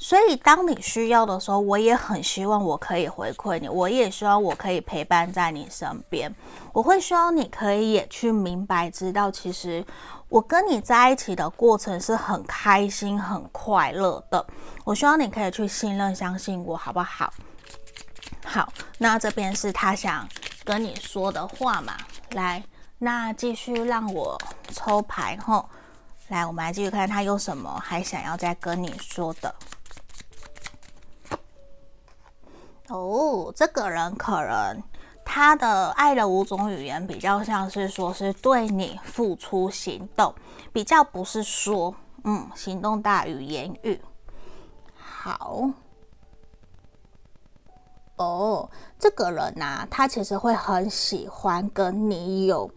[0.00, 6.32] 所以，当你需要的时候，我也很希望我可以回馈你，我也希望我可以陪伴在你身边。
[6.72, 9.84] 我会希望你可以也去明白，知道其实
[10.28, 14.46] 我跟你在一起的过程是很开心、很快乐的。
[14.84, 17.32] 我希望你可以去信任、相信我，好不好？
[18.44, 20.28] 好，那这边是他想
[20.64, 21.94] 跟你说的话嘛？
[22.30, 22.62] 来，
[22.98, 24.40] 那继续让我
[24.72, 25.68] 抽牌吼。
[26.28, 29.52] 来，我们来继续看他有什么还想要再跟你说的。
[32.88, 34.82] 哦，这个人可能
[35.24, 40.34] 他的爱的五种语言比较像是说是对你付出行动，
[40.72, 44.00] 比较不是说，嗯，行动大于言语。
[44.96, 45.68] 好，
[48.16, 52.70] 哦，这个人呐、他其实会很喜欢跟你有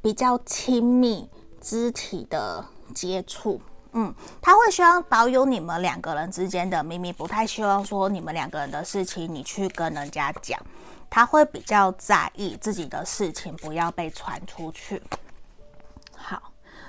[0.00, 1.28] 比较亲密
[1.60, 3.60] 肢体的接触。
[4.00, 10.56] 嗯，他会希望保有你们两个人之间的秘密，不太希望说你们两个人的事情你去跟人家讲。
[11.10, 15.02] 他会比较在意自己的事情不要被传出去。
[16.14, 16.40] 好，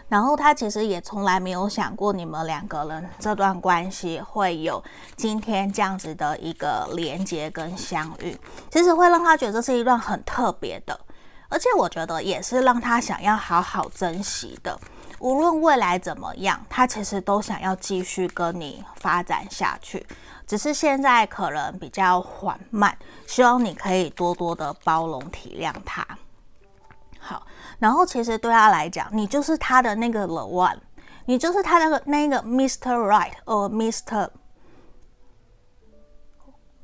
[0.08, 4.84] 然后他其实也从来没有想过你们两个人这段关系会有
[5.16, 8.38] 今天这样子的一个连接跟相遇，
[8.70, 11.00] 其实会让他觉得这是一段很特别的，
[11.48, 14.78] 而且我觉得也是让他想要好好珍惜的。
[15.20, 20.06] 无论未来怎么样，他其实都想要继续跟你发展下去，
[20.48, 26.08] 只是现在可能比较缓慢，希望你可以多多的包容体谅他。
[27.20, 27.46] 好，
[27.80, 30.78] 然后其实对他来讲，你就是他的那个 the one，
[31.26, 32.96] 你就是他那个那个 Mr.
[32.96, 34.30] Right 或 Mr.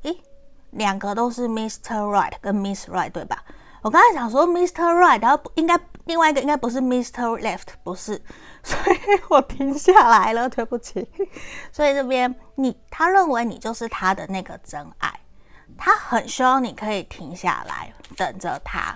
[0.03, 0.17] 咦，
[0.71, 2.01] 两个都是 Mr.
[2.01, 3.43] Right 跟 Miss Right 对吧？
[3.81, 4.83] 我刚才想说 Mr.
[4.83, 5.79] Right，然后应该。
[6.05, 7.39] 另外一个应该不是 Mr.
[7.41, 8.21] Left，不是，
[8.63, 8.97] 所以
[9.29, 11.07] 我停下来了，对不起。
[11.71, 15.11] 所以这边你，他认为你就是他的那个真爱，
[15.77, 18.95] 他很希望你可以停下来等着他，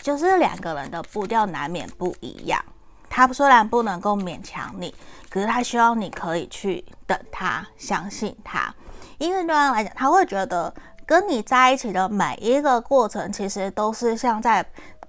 [0.00, 2.62] 就是两个人的步调难免不一样。
[3.08, 4.94] 他虽然不能够勉强你，
[5.30, 8.74] 可是他希望你可以去等他，相信他，
[9.18, 10.72] 因为对他来讲，他会觉得
[11.06, 14.64] 跟你在一起的每一个过程，其实都是像在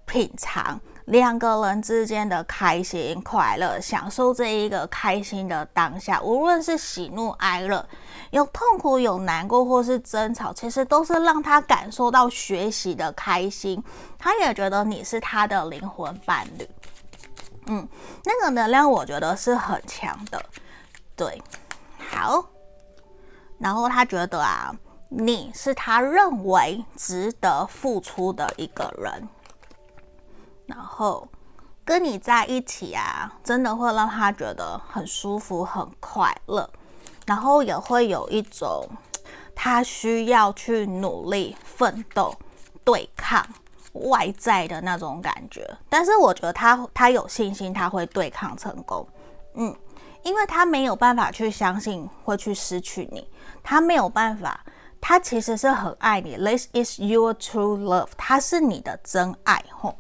[0.06, 0.80] 品尝。
[1.10, 7.84] 两个人之间的开心快乐，享受这一个开心的当下，无论是喜怒哀乐，
[8.30, 13.84] 有痛苦、有难过，或是争吵，其实都是让他感受到学习的开心。
[14.20, 16.70] 他也觉得你是他的灵魂伴侣，
[17.66, 17.88] 嗯，
[18.24, 20.40] 那个能量我觉得是很强的，
[21.16, 21.42] 对，
[22.12, 22.46] 好。
[23.58, 24.72] 然后他觉得啊，
[25.10, 29.28] 你是他认为值得付出的一个人。
[30.70, 31.28] 然后
[31.84, 36.70] 跟你在一起啊，真的会让他觉得很舒服、很快乐，
[37.26, 38.88] 然后也会有一种
[39.56, 42.34] 他需要去努力奋斗、
[42.86, 43.44] 对抗
[43.94, 45.68] 外在的那种感觉。
[45.90, 49.06] 但是我觉得他他有信心，他会对抗成功。
[49.56, 49.76] 嗯，
[50.22, 53.28] 因为他没有办法去相信会去失去你，
[53.64, 54.64] 他没有办法，
[55.02, 56.38] 他其实是很爱你。
[56.38, 59.96] This is your true love，他是你的真爱，吼。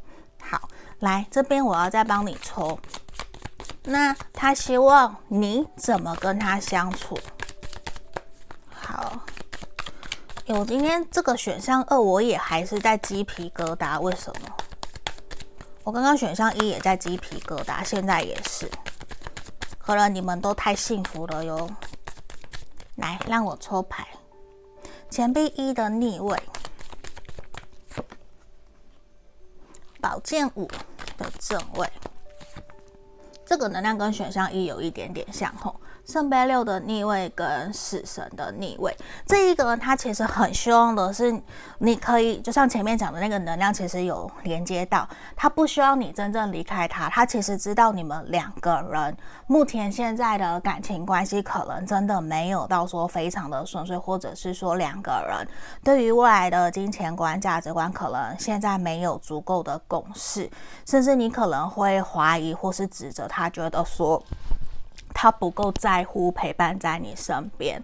[0.99, 2.79] 来这边我要再帮你抽。
[3.83, 7.17] 那他希望你怎么跟他相处？
[8.69, 9.21] 好，
[10.47, 13.99] 我今天这个选项二，我也还是在鸡皮疙瘩。
[13.99, 14.57] 为什么？
[15.83, 18.69] 我刚刚选项一也在鸡皮疙瘩，现在也是。
[19.77, 21.67] 可能你们都太幸福了哟。
[22.97, 24.07] 来，让我抽牌。
[25.09, 26.37] 钱币一的逆位。
[29.99, 30.69] 宝剑五
[31.19, 31.87] 的正位，
[33.45, 35.79] 这个能量跟选项一有一点点像吼。
[36.09, 38.91] 圣杯六的逆位跟死神的逆位，
[39.27, 41.39] 这一个他其实很希望的是，
[41.77, 47.07] 你可以就像前面讲的那个能量，其实有连接到他，不希望你真正离开他。
[47.09, 55.47] 他其实知道你们两个人目前现在的感情关系可能真的没有到说非常的顺遂，或者是说两个人
[55.83, 60.49] 对于未来的金钱观、价值观可能现在没有足够的共识，
[60.87, 64.19] 甚至你可能会怀疑或是指责他，觉得说。
[65.21, 67.83] 他不够在乎陪伴在你身边，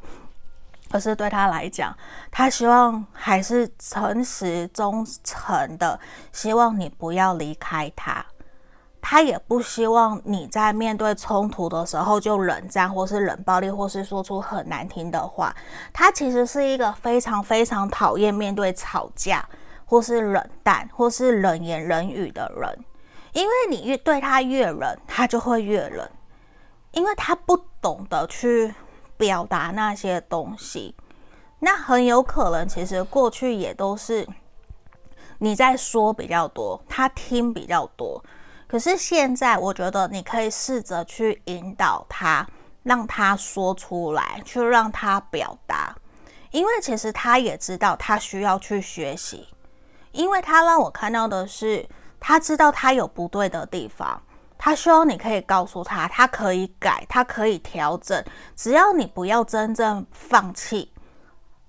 [0.90, 1.94] 可是对他来讲，
[2.32, 6.00] 他希望还是诚实忠诚的，
[6.32, 8.26] 希望你不要离开他。
[9.02, 15.54] 他也不希望你在面对冲突的时候就冷战，或是冷暴力，或是说出很难听的话。
[15.92, 19.46] 他其实是一个非常非常讨厌面对吵架，
[19.84, 22.86] 或是冷淡，或是冷言冷语的人。
[23.34, 26.10] 因为你越对他越冷，他就会越冷，
[26.96, 28.74] 因为他不懂得去
[29.16, 30.96] 表达那些东西。
[31.60, 34.28] 那很有可能，其实过去也都是
[35.38, 38.24] 你在说比较多，他听比较多。
[38.68, 42.46] 可是现在，我觉得你可以试着去引导他，
[42.84, 45.96] 让他说出来，去让他表达。
[46.52, 49.48] 因为其实他也知道他需要去学习，
[50.12, 51.88] 因为他让我看到的是，
[52.20, 54.22] 他知道他有不对的地方，
[54.66, 60.92] 他希望你可以告诉他，他可以改，他可以调整，只要你不要真正放弃。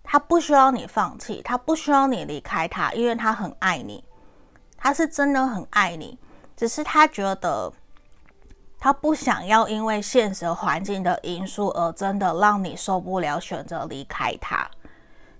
[0.03, 4.03] 他不需要你放弃，他不需要你离开他，因为他很爱你，
[4.79, 6.19] 他是真的很爱你。
[6.57, 7.71] 只是他觉得，
[8.79, 14.67] 他不想要因为现实环境的因素而真的让你受不了，选择离开他。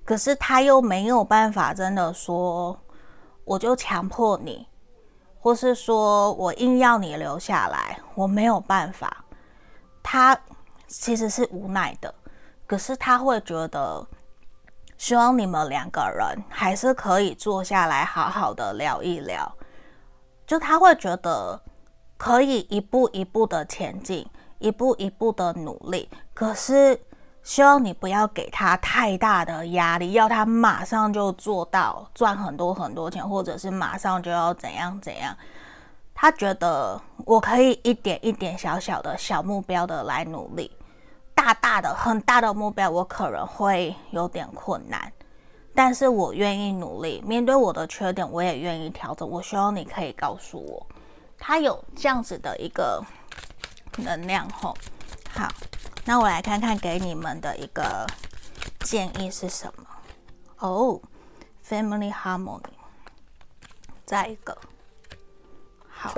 [0.05, 2.79] 可是他又没有办法真的说，
[3.47, 4.69] 我就强迫你，
[5.47, 9.25] 或是说我硬要你留下来，我没有办法。
[10.03, 10.37] 他
[10.89, 12.13] 其实是无奈的，
[12.67, 14.05] 可是他会觉得，
[14.99, 19.57] 希望你们两个人还是可以坐下来好好的聊一聊。
[20.49, 21.63] 就他会觉得
[22.17, 24.29] 可以一步一步的前进，
[24.59, 27.01] 一步一步的努力，可是
[27.47, 35.33] 希望你不要给他太大的压力，要他马上就做到赚很多很多钱，或者是马上就要怎样怎样。
[36.13, 40.77] 他觉得我可以一点一点小小的小目标的来努力，
[41.37, 45.13] 大大的很大的目标我可能会有点困难。
[45.73, 49.29] 但是我愿意努力，面对我的缺点，我也愿意调整。
[49.29, 50.85] 我希望你可以告诉我，
[51.39, 53.01] 他有这样子的一个
[53.99, 54.77] 能量吼。
[55.31, 55.49] 好，
[56.09, 58.07] 那我来看看给你们的一个
[58.81, 59.85] 建议是什么？
[60.59, 61.01] 哦
[61.69, 62.63] ，family harmony，
[64.05, 64.57] 再一个，
[65.89, 66.15] 好。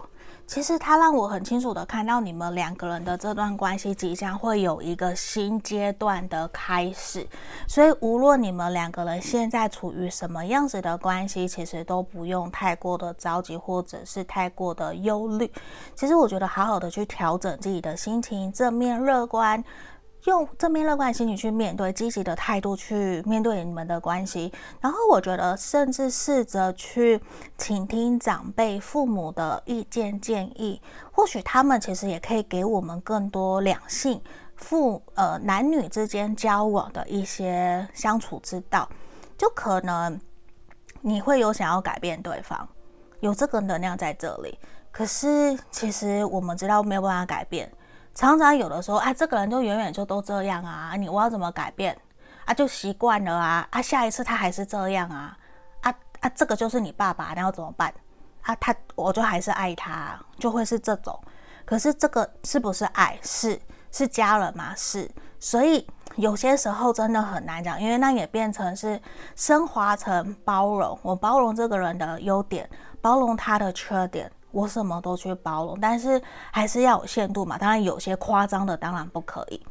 [0.48, 7.28] 其实他让我很清楚的看到你们两个人的这段关系即将会有一个新阶段的开始，
[7.68, 15.52] 所以无论你们两个人现在处于什么样子的关系，其实都不用太过的着急或者是太过的忧虑。
[15.94, 19.62] 其实我觉得好好的去调整自己的心情，正面乐观。
[20.28, 24.52] 用正面乐观的心情去面对，积极的态度去面对你们的关系。
[24.78, 27.18] 然后我觉得，甚至试着去
[27.56, 34.20] 倾听长辈、父母的意见建议，或许他们其实也可以给我们更多两性
[34.56, 38.86] 父呃男女之间交往的一些相处之道。
[39.38, 40.20] 就可能
[41.00, 42.68] 你会有想要改变对方，
[43.20, 44.58] 有这个能量在这里。
[44.92, 47.72] 可是其实我们知道没有办法改变。
[48.18, 51.96] 常常有的时候，啊，这个人就远远就都这样啊，你我要怎么改变
[52.46, 52.52] 啊？
[52.52, 55.38] 就习惯了啊，啊，下一次他还是这样啊，
[55.82, 57.94] 啊啊，这个就是你爸爸，那要怎么办？
[58.42, 61.16] 啊，他我就还是爱他，就会是这种。
[61.64, 63.16] 可是这个是不是爱？
[63.22, 63.56] 是
[63.92, 64.74] 是家人吗？
[64.76, 65.08] 是。
[65.38, 69.00] 所以有些时候真的很难讲，因为那也变成是
[69.36, 72.68] 升华成包容，我包容这个人的优点，
[73.00, 74.28] 包容他的缺点。
[74.50, 76.20] 我什么都去包容，但是
[76.50, 77.58] 还是要有限度嘛。
[77.58, 79.62] 当然有些夸张的，当然不可以。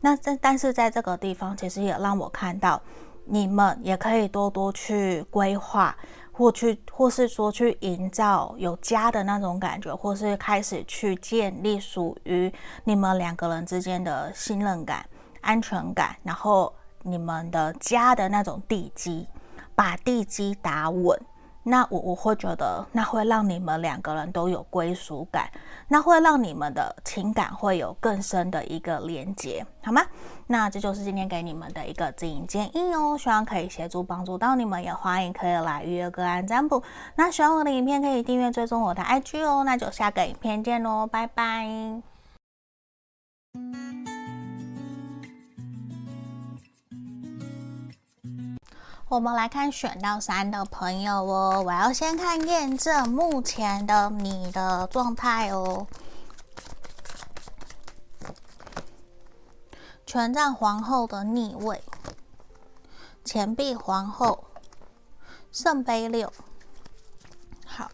[0.00, 2.80] 那这但是在这个地方，其实也让我看到，
[3.24, 5.96] 你们也可以多多去规划，
[6.30, 12.52] 或去或是说去营造有家的那种感觉，或是开始去建立属于
[12.84, 15.08] 你们两个人之间的信任感、
[15.40, 19.26] 安全感，然后你们的家的那种地基，
[19.74, 21.18] 把地基打稳。
[21.66, 25.50] 那我我会觉得，那会让你们两个人都有归属感，
[25.88, 30.02] 那会让你们的情感会有更深的一个连接，好吗？
[30.46, 36.82] 那这就是今天给你们的一个指引建议哦，希望可以协助帮助到你们，也欢迎可以来预约个案占卜。
[37.16, 42.02] 那喜欢我的影片可以订阅追踪我的 IG 哦，那就下个影片见喽，拜拜。
[49.14, 55.86] 我们来看选到三的朋友哦，我要先看验证目前的你的状态哦。
[60.04, 61.80] 权杖皇后的逆位，
[63.24, 64.42] 钱币皇后，
[65.52, 66.32] 圣杯六，
[67.64, 67.88] 好，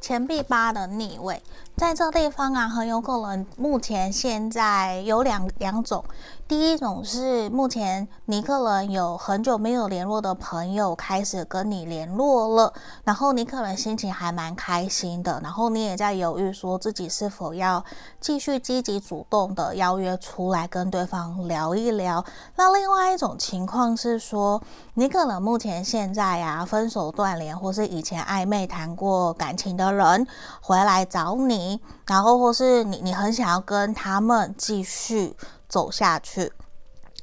[0.00, 1.42] 钱币八的逆位。
[1.76, 6.04] 在这地方啊，很有可能目前现在有两两种，
[6.48, 12.72] 第一种是目前你可能有很久没有联络的朋友开始跟你联络了，
[13.04, 17.84] 然后你可能心情还蛮开心的，然后你也在犹豫说自己是否要
[18.18, 22.24] 继续积极主动的邀约出来跟对方聊一聊。
[22.56, 24.58] 那另外一种情况是说，
[24.94, 30.26] 你可能目前现在、啊、分手断联，或是以前暧昧谈过感情的人
[30.62, 35.36] 回来找你，然后或是你你很想要跟他们继续。
[35.68, 36.52] 走下去，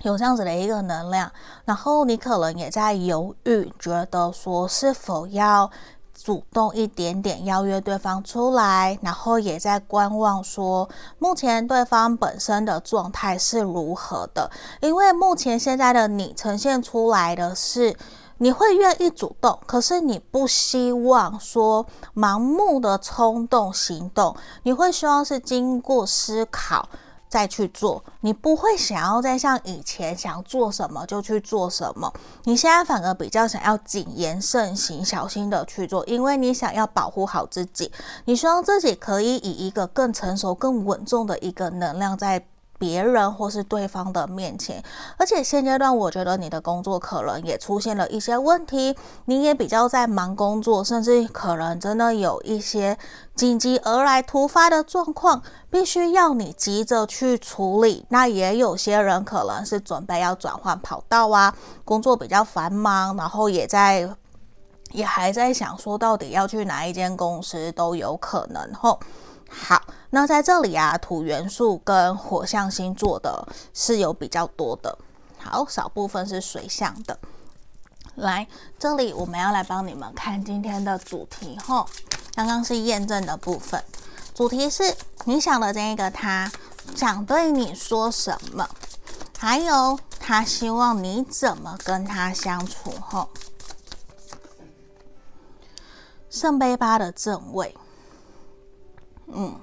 [0.04, 1.32] 有这样子的一个能量，
[1.66, 5.72] 然后你可能也在犹豫，觉得说是否要
[6.14, 10.88] 主动一点点邀约对方出来，然后也在观望说
[11.20, 14.50] 目前对方本身的状态是如何的，
[14.82, 17.96] 因为目前现在的你呈现出来的是
[18.38, 26.88] 你会愿意主动，可是你不希望说盲目的冲动行动，你会希望是经过思考。
[27.28, 32.12] 再去做，你不会想要再像以前想做什么就去做什么。
[32.44, 37.92] 你现在反而比较想要谨言慎行，小心的去做，因为你想要保护好自己，
[38.26, 42.46] 你希望自己可以以一个更成熟、更稳重的一个能量在。
[42.78, 44.84] 别人或是对方的面前，
[45.18, 48.96] 而且现阶段我觉得你的工作可能也出现了一些问题，
[49.26, 52.98] 你也比较在忙工作，甚至可能真的有一些
[53.34, 58.06] 紧急而来突发的状况，必须要你急着去处理。
[58.10, 64.10] 那也有些人可能是准备要转换跑道啊，工作比较繁忙，然后也在
[64.92, 69.00] 也还在想说到底要去哪一间公司都有可能吼。
[69.48, 69.82] 好，
[70.16, 74.98] 那在这里啊，土元素跟火象星座的是有比较多的，
[75.38, 77.20] 好，少部分是水象的。
[78.16, 78.48] 来，
[78.80, 81.86] 这里我们要来帮你们看今天的主题吼，
[82.34, 83.84] 刚刚是验证的部分，
[84.34, 84.96] 主题是
[85.26, 86.50] 你想的这一个他
[86.96, 88.70] 想对你说什么，
[89.38, 93.28] 还有他希望你怎么跟他相处吼。
[96.30, 97.76] 圣杯八的正位。
[99.28, 99.60] 嗯，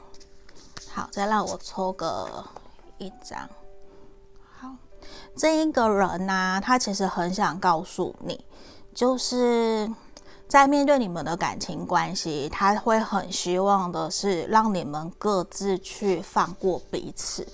[0.95, 2.45] 好，再让我抽个
[2.99, 3.49] 一张。
[4.61, 4.69] 好，
[5.35, 8.45] 这一个人呢、他其实很想告诉你，
[8.95, 9.91] 就是
[10.47, 17.47] 在面对你们的感情关系，他会很希望的是让你们各自去放过彼此。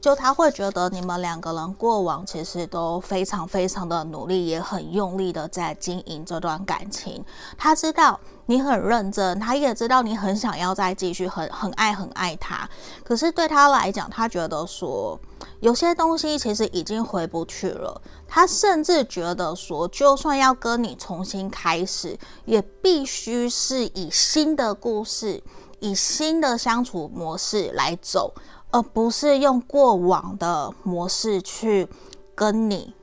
[0.00, 7.22] 就他会觉得你们两个人过往其实都非常非常的努力，也很用力的在经营这段感情。
[7.58, 8.18] 他知道。
[8.48, 12.68] 你很认真，他也知道你很想要再继续，很很爱很爱他。
[13.02, 15.18] 可是对他来讲，他觉得说
[15.58, 18.00] 有些东西其实已经回不去了。
[18.28, 25.42] 他甚至觉得说，就算要跟你重新开始，也必须是以新的故事、
[25.80, 28.32] 以新的相处模式来走，
[28.70, 31.88] 而不是用过往的模式去
[32.34, 32.94] 跟你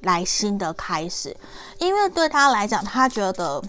[0.00, 1.36] 来新的开始。
[1.78, 3.62] 因为对他来讲，他觉得。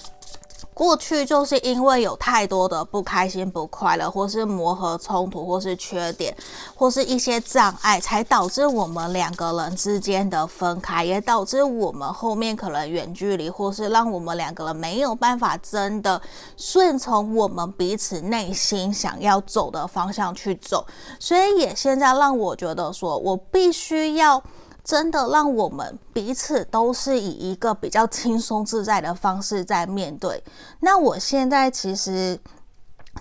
[0.79, 6.33] 过去就是因为有太多的不开心、不快乐，或是磨合、冲突，或是缺点，
[6.73, 16.21] 或是一些障碍，才导致我们两个人之间的分开，也导致我们后面可能远距离，或是让我们两个人没有办法真的
[16.55, 20.87] 顺从我们彼此内心想要走的方向去走。
[21.19, 24.41] 所以也现在让我觉得说，我必须要。
[24.89, 30.43] 真的让我们彼此都是以一个比较轻松自在的方式在面对。
[30.79, 32.39] 那我现在其实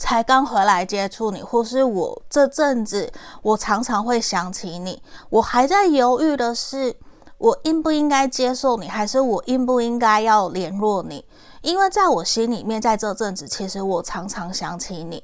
[0.01, 3.13] 才刚回来接触你，或是我这阵子
[3.43, 6.97] 我常常会想起你，我还在犹豫的是，
[7.37, 11.23] 我应不应该接受你，还是我应不应该要联络你？
[11.61, 15.23] 因为在我心里面，在这阵子，其实我常常想起你。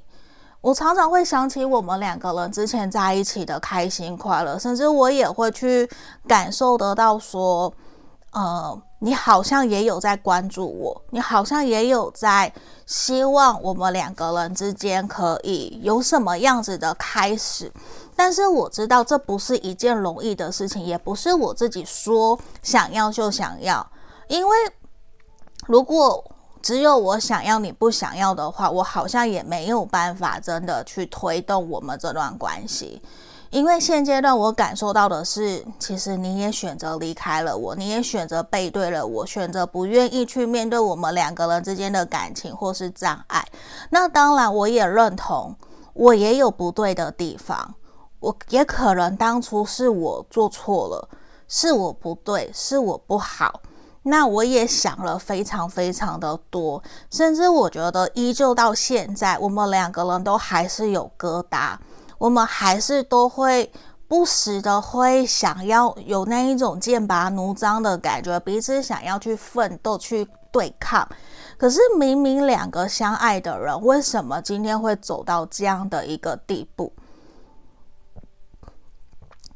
[0.65, 5.87] 我常常会想起我们两个人之前在一起的开心快乐，甚至我也会去
[6.27, 7.71] 感受得到说，
[8.33, 12.51] 呃，你好像也有在关注我，你好像也有在
[12.87, 17.71] 希望我们两个人之间可以有什么样子的开始。
[18.17, 23.87] 但是我知道这不是一件容易的事情，也不是我自己说想要就想要，
[24.29, 24.57] 因为
[25.67, 26.25] 如果。
[26.65, 33.03] 只有我想要，你不想要的话，我好像也没有办法真的去推动我们这段关系。
[33.51, 43.47] 因为现阶段我感受到的是，其实你也选择离开了我，你也选择背对了我，选择不愿意去面对我们两个人之间的感情或是障碍。
[43.91, 45.55] 那当然，我也认同，
[45.93, 47.75] 我也有不对的地方，
[48.21, 51.07] 我也可能当初是我做错了，
[51.47, 53.61] 是我不对，是我不好。
[54.05, 61.77] 那我也想了非常非常的多，甚至我觉得依旧到现在，我们两个人都还是有疙瘩，
[62.19, 63.73] 我们还是都会
[64.07, 71.09] 不时的会想要有那一种剑拔弩张的感觉，彼此想要去奋斗、去对抗。
[71.57, 76.93] 可是明明两个相爱的人，为什么今天会走到这样的一个地步？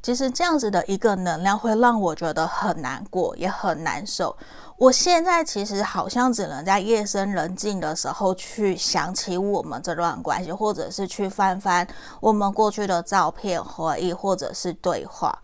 [0.08, 4.34] 其实这样子的一个能量会让我觉得很难过，也很难受。
[4.78, 11.86] 我现在其实好像只能在夜深人静的时候去想起我们这段关系，或者是去翻翻
[12.20, 15.38] 我们过去的照片、回忆，或者是对话。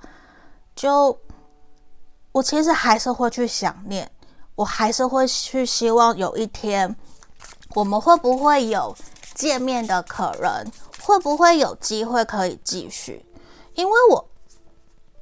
[0.74, 1.14] 就
[2.32, 4.10] 我其实还是会去想念，
[4.54, 6.96] 我还是会去希望有一天
[7.74, 8.96] 我们会不会有
[9.34, 10.64] 见面的可能，
[11.02, 13.26] 会不会有机会可以继续，
[13.74, 14.26] 因为我。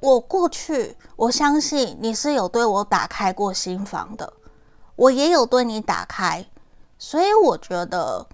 [0.03, 4.33] 我过去，我相信你是有对我打开过心房的，
[4.97, 6.45] 我也有对你打开，
[6.99, 8.27] 所以我觉得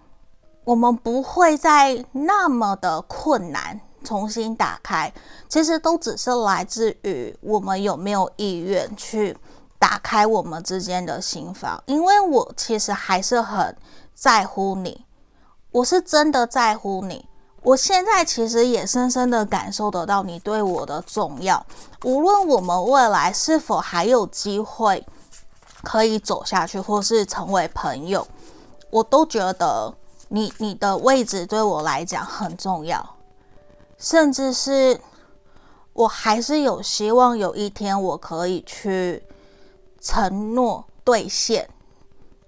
[0.63, 5.13] 我们不会再那么的困难重新打开，
[5.47, 9.37] 其实都只是来自于我们有没有意愿去
[9.77, 13.77] 打开我们之间的心房，因为我其实还是很
[14.15, 15.05] 在乎你，
[15.71, 17.29] 我是真的在乎你。
[17.61, 21.65] 我现在其实也深深的感受得到你对我的重要，
[22.03, 25.05] 无论我们未来是否还有机会
[25.83, 28.25] 可以走下去，或是成为朋友，
[28.89, 29.93] 我都觉得
[30.29, 33.15] 你你的位置对我来讲很重要，
[33.97, 34.99] 甚至是
[35.93, 39.21] 我还是有希望有一天我可以去
[39.99, 41.69] 承诺兑现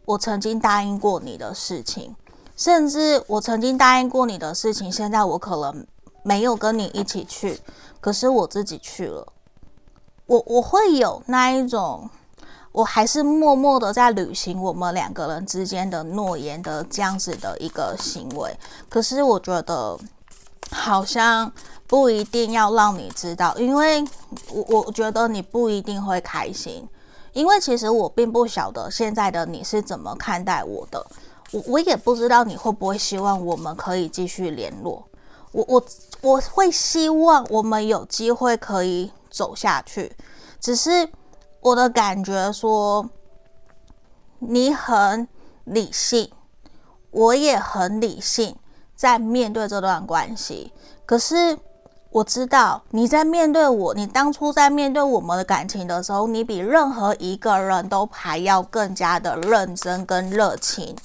[0.05, 2.15] 我曾经答应过你的事情。
[2.61, 5.83] 甚至我曾经答应过你的事情，现在我可能
[6.21, 7.59] 没有跟你一起去，
[7.99, 9.25] 可是我自己去了。
[10.27, 12.07] 我我会有那一种，
[12.71, 18.55] 我还是默默的在履行我们两个人之间的诺言的这样子的一个行为。
[18.87, 19.97] 可是我觉得
[20.69, 21.51] 好像
[21.87, 24.05] 不一定要让你知道，因为
[24.51, 26.87] 我我觉得你不一定会开心，
[27.33, 31.03] 因为其实我并不晓得现在的你是怎么看待我的。
[31.51, 35.05] 我我也不知道你会不会希望我们可以继续联络。
[35.51, 35.85] 我我
[36.21, 40.15] 我会希望我们有机会可以走下去，
[40.61, 41.09] 只是
[41.59, 43.09] 我的感觉说，
[44.39, 45.27] 你很
[45.65, 46.31] 理性，
[47.11, 48.55] 我也很理性，
[48.95, 50.71] 在面对这段关系。
[51.05, 51.57] 可是
[52.11, 60.95] 我知道你在面对我，你当初在面对我们的感情的时候，你比任何一个人都还要更加的认真跟热情。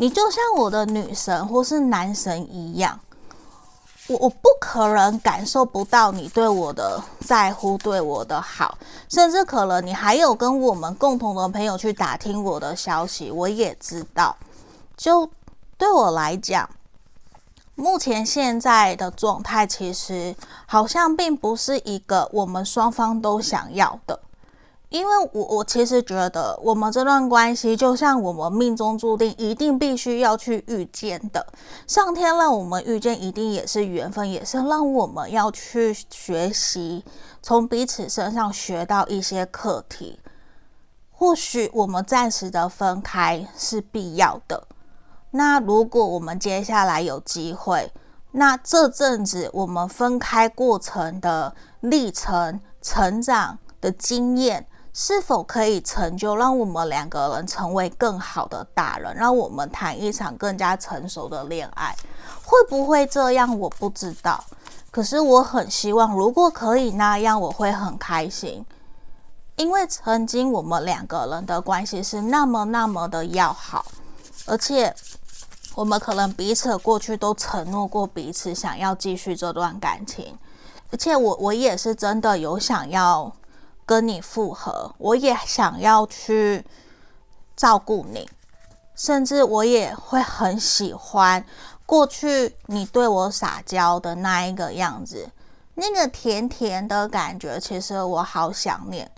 [0.00, 2.98] 你就像我的女神或是男神一样，
[4.06, 8.78] 我我不可能感受不到你对我的在乎，对我的好，
[9.08, 14.36] 甚至可能你还有跟我们共同的朋友去打听我的消息，我也知道。
[14.96, 15.28] 就
[15.76, 16.70] 对我来讲，
[17.74, 20.34] 目前现在的状态其实
[20.64, 24.20] 好像并不是一个我们双方都想要的。
[24.90, 31.46] 因为我我其实觉得，我们这段关系就像我们命中注定一定必须要去遇见的，
[31.86, 37.04] 上天让我们遇见，一定也是缘分，也是让我们要去学习，
[37.42, 40.18] 从彼此身上学到一些课题。
[41.10, 44.66] 或许我们暂时的分开是必要的。
[45.32, 47.92] 那如果我们接下来有机会，
[48.30, 54.66] 那这阵子我们分开过程的历程、成长的经验。
[55.00, 61.94] 是否可以成就，让我们两个人成为更好的大人，让我们谈一场更加成熟的恋爱？
[62.42, 63.56] 会不会这样？
[63.60, 64.42] 我不知道。
[64.90, 68.66] 可是我很希望，如果可以那样，我会很开心。
[69.54, 73.84] 因为曾经我们两个人的关系是那么那么的要好，
[74.46, 74.92] 而且
[75.76, 80.36] 我们可能彼此过去都承诺过彼此想要继续这段感情，
[80.90, 83.32] 而且我我也是真的有想要。
[83.88, 86.62] 跟你复合，我也想要去
[87.56, 88.28] 照顾你，
[88.94, 91.42] 甚至我也会很喜欢
[91.86, 95.30] 过去你对我撒娇的那一个样子，
[95.74, 99.10] 那个甜甜的感觉，其实我好想念。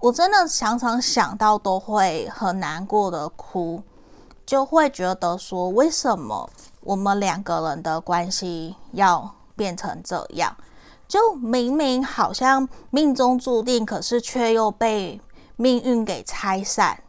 [0.00, 3.82] 我真的常常想到都会很难过的哭，
[4.46, 6.48] 就会觉得说，为什么
[6.80, 10.56] 我们两个人的关系要变成这样？
[11.08, 15.20] 就明明好像命中注定，可是却又被
[15.56, 17.02] 命运给拆散。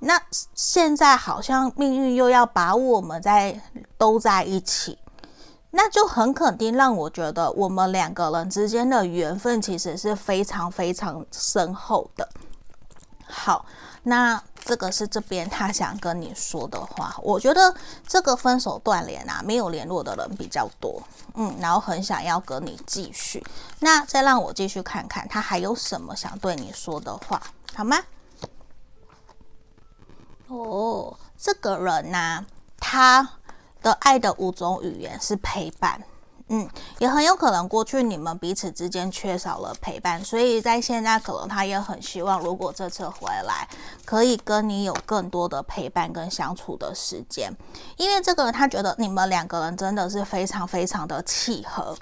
[0.00, 0.20] 那
[0.54, 3.60] 现在好像命运又要把我们再
[3.96, 4.96] 都在一起，
[5.70, 12.28] 那就很肯定让我觉得我们两个人之间的缘分其实是非常非常深厚的。
[13.26, 13.66] 好，
[14.08, 17.14] 那这个是这边他想跟你说的话。
[17.22, 17.74] 我觉得
[18.06, 21.02] 这个分手断联啊，没有联络的人比较多，
[21.34, 23.44] 嗯，然后很想要跟你继续。
[23.80, 27.40] 那再让我继续看看他还有什么想对你说的话，
[27.74, 27.98] 好吗？
[30.48, 32.46] 哦，这个人呢、
[32.78, 33.28] 他
[33.82, 36.02] 的爱的五种语言是陪伴。
[36.50, 36.66] 嗯，
[36.98, 43.68] 也很有可能过去你们彼此之间缺少了陪伴，所以在现在可能他也很希望，如果这次回来
[44.06, 47.54] 可以跟你有更多的陪伴跟相处的时间，
[47.98, 51.94] 因为这个他觉得你们两个人真的是非常非常的契合。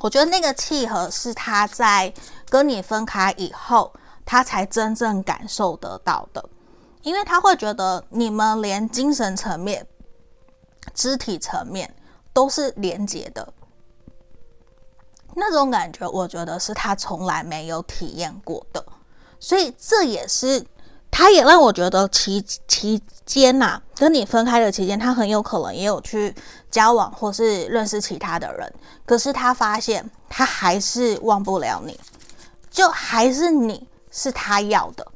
[0.00, 2.12] 我觉得那个契合是他在
[2.48, 3.92] 跟你分开以后，
[4.24, 6.44] 他才真正感受得到的，
[7.02, 9.86] 因为他会觉得你们连精神层面、
[10.92, 11.94] 肢体层面
[12.32, 13.52] 都是连结的。
[15.36, 18.84] 那种感觉，我觉得是他从来没有体验过的，
[19.38, 20.64] 所以这也是，
[21.10, 26.34] 他也让我觉得期期间呐，跟你分开的期间，他很有可能也有去
[26.70, 28.72] 交往或是认识其他的人，
[29.06, 31.98] 可是他发现他还是忘不了你，
[32.70, 35.06] 就还是你是他要的，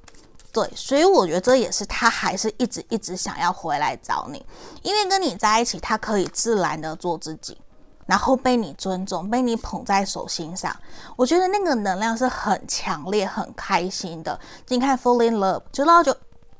[0.52, 4.44] 对，所以我觉得这也是他还是一直一直想要回来找你，
[4.82, 7.58] 因为跟你在一起，他可以自然的做自己。
[8.07, 10.74] 然后被你尊重，被你捧在手心上，
[11.16, 14.38] 我觉得那个能量是很强烈、很开心的。
[14.68, 16.14] 你看，fall in love，知道就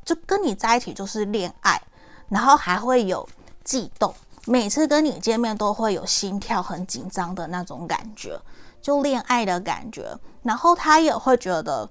[0.05, 1.81] 就跟你在一起就是恋爱，
[2.29, 3.29] 然后还会有
[3.63, 4.15] 悸动，
[4.47, 8.41] 每次跟你见面都会有心跳很紧张的那种感觉，
[8.81, 10.19] 就恋爱的感觉。
[10.43, 11.89] 然后他也会觉得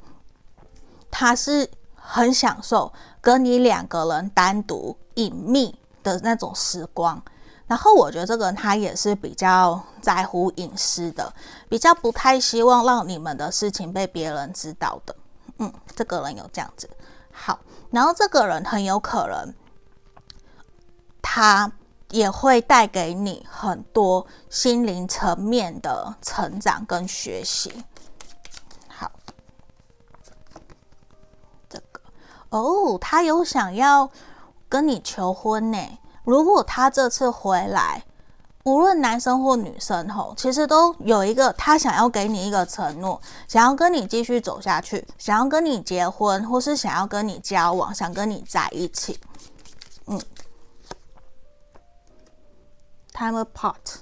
[1.12, 2.92] 他是很享受
[3.22, 7.22] 跟你两个人单独隐秘的那种时光。
[7.66, 11.34] 然后我觉得这个人他也是比较在乎隐私的，
[11.70, 15.16] 比较不太希望让你们的事情被别人知道的。
[15.58, 16.90] 嗯，这个人有这样子。
[17.32, 17.60] 好，
[17.90, 19.54] 然后这个人很有可能，
[21.22, 21.72] 他
[22.10, 27.84] 也会带给你很多心灵层面的成长跟学习。
[28.88, 29.12] 好，
[31.70, 32.02] 这个
[32.50, 34.12] 哦，他有想要
[34.68, 35.98] 跟你求婚呢。
[36.24, 38.04] 如果他这次回来，
[38.64, 49.20] 无论男生或女生吼，其实都有一个他想要给你一个承诺，想要跟你继续走下去，想要跟你结婚，或是想要跟你交往，想跟你在一起。
[50.08, 50.22] 嗯
[53.14, 53.96] ，time apart。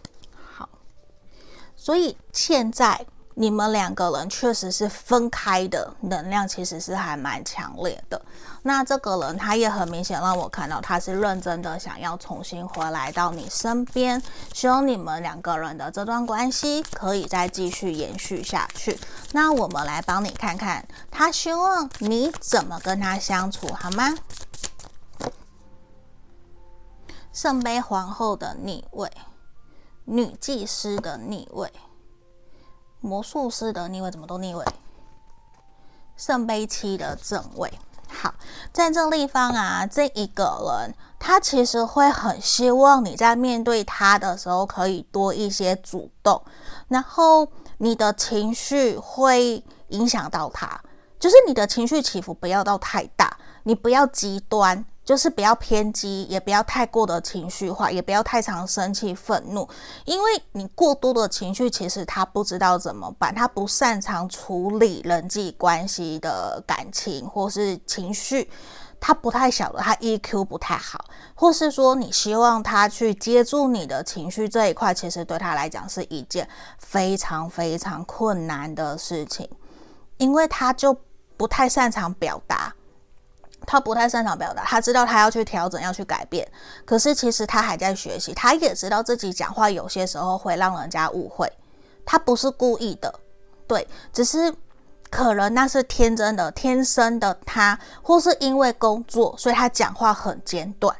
[0.55, 0.69] 好，
[1.75, 3.05] 所以现在。
[3.35, 8.21] 你们两个人确实是分开的能量，其实是还蛮强烈的。
[8.63, 14.21] 那这个人他也很明显让我看到，他是认真的想要重新回来到你身边，
[14.53, 18.99] 希望你们两个人的这段关系可以再继续延续下去。
[19.31, 24.13] 那我们来帮你看看，他希望你怎么跟他相处，好吗？
[27.33, 29.09] 圣杯皇后的逆位，
[30.03, 31.71] 女祭司的逆位。
[33.01, 34.63] 魔术师的逆位怎么都逆位？
[36.15, 37.73] 圣杯七的正位，
[38.07, 38.33] 好，
[38.71, 46.39] 在这地方啊，这一个人他其实会很希望你在面对他的时候可以多一些主动，
[46.89, 47.47] 然后
[47.79, 50.79] 你的情绪会影响到他，
[51.19, 54.85] 就是你的情绪起伏不要到太大，你不要极端。
[55.03, 59.67] 就是不要偏激，也不要太过的情绪化，也不要太常生气、愤怒，
[60.05, 68.49] 因为你过多的情绪，其实他不知道怎么办，他不擅长处理人际关系的感情或是情绪，
[68.99, 76.47] 他不太晓得，他 EQ 不太好，或是说你希望他去接住你的情绪这一块，其实对他来讲是一件
[76.77, 79.49] 非常非常困难的事情，
[80.17, 80.95] 因为他就
[81.35, 82.71] 不太擅长表达。
[83.65, 86.47] 他不太擅长表达，他知道他要去调整，要去改变，
[86.85, 88.33] 可是其实他还在学习。
[88.33, 91.51] 他也知道自己讲话有些时候会让人家误会，
[92.05, 93.13] 他不是故意的，
[93.67, 94.53] 对，只是
[95.09, 100.95] 可能那是天真的、天生的他，或是因为工作，所以他讲话很简短，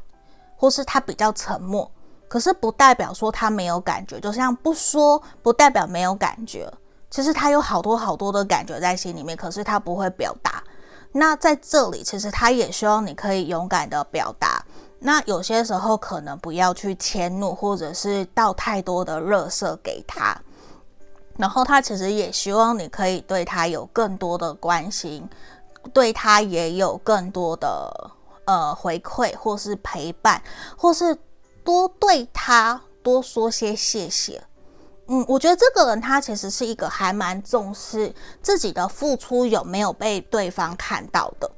[0.56, 1.90] 或是他比较沉默。
[2.28, 6.72] 可是不代表说他没有感觉，就像不说不代表没有感觉。
[7.10, 10.64] 其实他有好多好多的感觉在心里面，可是他不会表达。
[11.14, 14.64] 那在这里，其实他也希望你可以勇敢的表达。
[15.00, 20.40] 那有些时候可能不要去迁怒，或者是倒太多的热色给他。
[21.38, 25.28] 然后他其实也希望你可以对他有更多的关心，
[25.92, 28.12] 对他也有更多的
[28.46, 30.42] 呃回馈，或是陪伴，
[30.78, 31.18] 或是
[31.64, 34.44] 多对他多说些谢谢。
[35.14, 41.52] 嗯，我觉得这个人他其实是一个还蛮重视自己的付出有没有被对方看到的。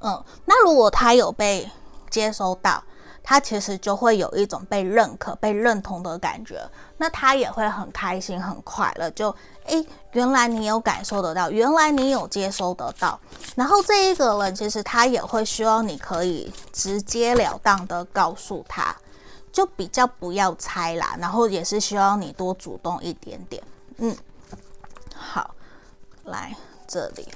[0.00, 1.68] 嗯，那如果他有被
[2.08, 2.80] 接收到，
[3.20, 6.64] 他其实就会有一种被认可、被认同的感觉，
[6.98, 9.10] 那他也会很开心、很快乐。
[9.10, 9.34] 就，
[9.64, 13.18] 诶，原来你有感受得到，原来你有接收得到。
[13.56, 18.94] 然后这一个人其实他也会希望你可以直截了当的告诉他，
[19.52, 21.16] 就比较不要猜啦。
[21.20, 23.62] 然后也是希望你多主动一点点。
[23.98, 24.16] 嗯，
[25.14, 25.54] 好，
[26.24, 26.56] 来
[26.88, 27.28] 这里。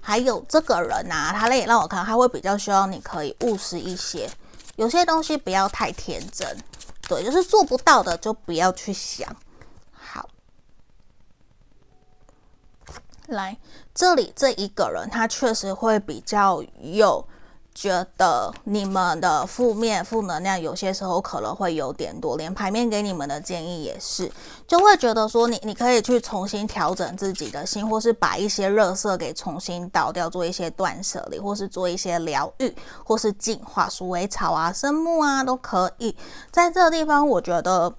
[0.00, 4.30] 还有这个人啊，他也让我看，他会比较希望你可以务实一些，
[4.76, 6.46] 有些东西不要太天真，
[7.08, 9.34] 对，就是做不到的就不要去想。
[9.92, 10.28] 好，
[13.28, 13.56] 来
[13.94, 17.26] 这里这一个人，他确实会比较有。
[17.74, 24.30] 觉得你们的负面负能量有些时候可能会有点多，连牌面给你们的建议也是，
[24.66, 36.16] 就会觉得说你你可以去重新调整自己的心，或是把一些热色给重新倒掉，做一些断舍离，或是做一些疗愈，或是净化，鼠尾草啊、生木啊都可以。
[36.52, 37.92] 在这个地方，我觉得。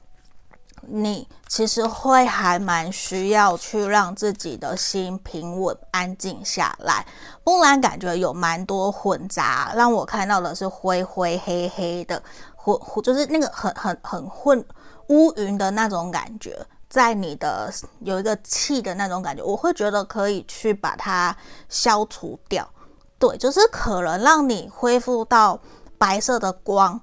[0.87, 7.05] 你其实会还蛮需要去让自己的心平稳、安静下来，
[7.43, 9.73] 不然感觉有蛮多混杂。
[9.75, 12.21] 让我看到的是灰灰黑黑的
[12.55, 14.63] 混，就是那个很很很混
[15.09, 21.35] 乌云的那种感觉，在你的有一个气的那种感觉，我会觉得可以去把它
[21.69, 22.67] 消除掉。
[23.17, 25.59] 对，就是可能让你恢复到
[25.97, 26.99] 白色的光，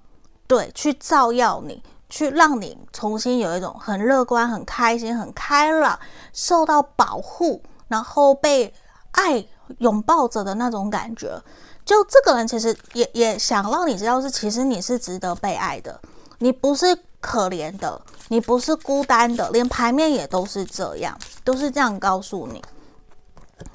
[0.46, 1.82] 对，去照耀你。
[2.12, 5.98] 去让你重新有一种很乐观、很开心、很开朗、
[6.34, 8.70] 受到保护，然后被
[9.12, 9.42] 爱
[9.78, 11.42] 拥抱着的那种感觉。
[11.86, 15.98] 就这个人其实也也想让你知道，是其实你是值得被爱的，
[16.40, 17.98] 你不是可怜的，
[18.28, 22.62] 你不是孤单的，连牌面也都是这样，都是这样告诉你。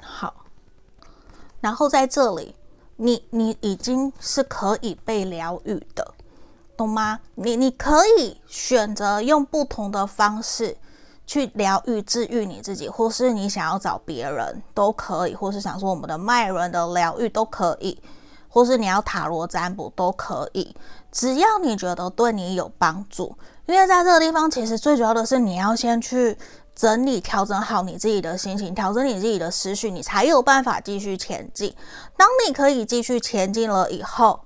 [0.00, 0.32] 好，
[1.60, 2.54] 然后在这里，
[2.94, 6.14] 你你已经是可以被疗愈的。
[6.78, 7.18] 懂吗？
[7.34, 10.76] 你你可以选择用不同的方式
[11.26, 18.00] 去疗愈、治愈你自己，或是你想要找别人都可以，或是想说我们的脉轮的疗愈都可以，
[18.48, 20.72] 或是你要塔罗占卜都可以，
[21.10, 23.36] 只要你觉得对你有帮助。
[23.66, 26.38] 因为在这个地方，其实最主要的是你要先去
[26.76, 31.74] 整理、调整好你自己的心情，调整你自己的思绪，你才有办法继续前进。
[32.16, 34.40] 当你可以继续前进了以后，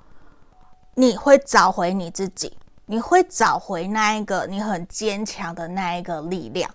[0.95, 6.71] 你会找回你自己，你会找回那一个你很坚强的那一个力量，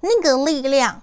[0.00, 1.02] 那个力量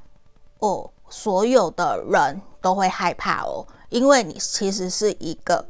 [0.59, 5.65] 哦，所有的人都会害怕哦，因为你其实是一个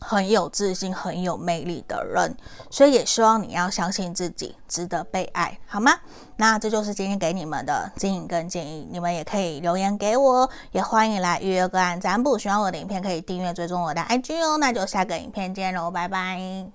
[0.00, 2.36] 很有自信、很有魅力的人，
[2.70, 5.98] 所以也希望你要相信自己，值得被爱，好吗？
[6.36, 12.36] 那这就是今天给你们的指引跟建议，你们也可以留言给我，也欢迎来预约个案占卜。
[12.36, 14.58] 喜欢我的影片可以订阅追踪我的 IG 哦。
[14.58, 16.66] 那就下个影片见喽，拜拜。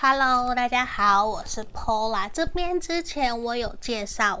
[0.00, 2.30] Hello，大家好，我是 Pola。
[2.32, 4.40] 这边之前我有介绍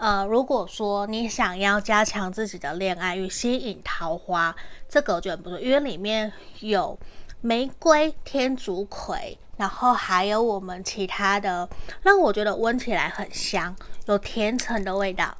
[0.00, 4.56] 呃，如果说你想要加强自己的恋爱与吸引桃花，
[4.88, 6.98] 这个我觉得不错，因为里面有
[7.42, 11.68] 玫瑰、天竺葵，然后还有我们其他的，
[12.00, 13.76] 让我觉得闻起来很香，
[14.06, 15.36] 有甜橙的味道，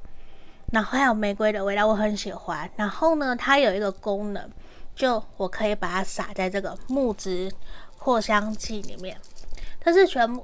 [0.71, 2.69] 然后还有玫瑰的味道，我很喜欢。
[2.75, 4.47] 然后呢，它有一个功能，
[4.95, 7.51] 就我可以把它撒在这个木质。
[7.97, 9.15] 扩香剂里面，
[9.79, 10.43] 它是全部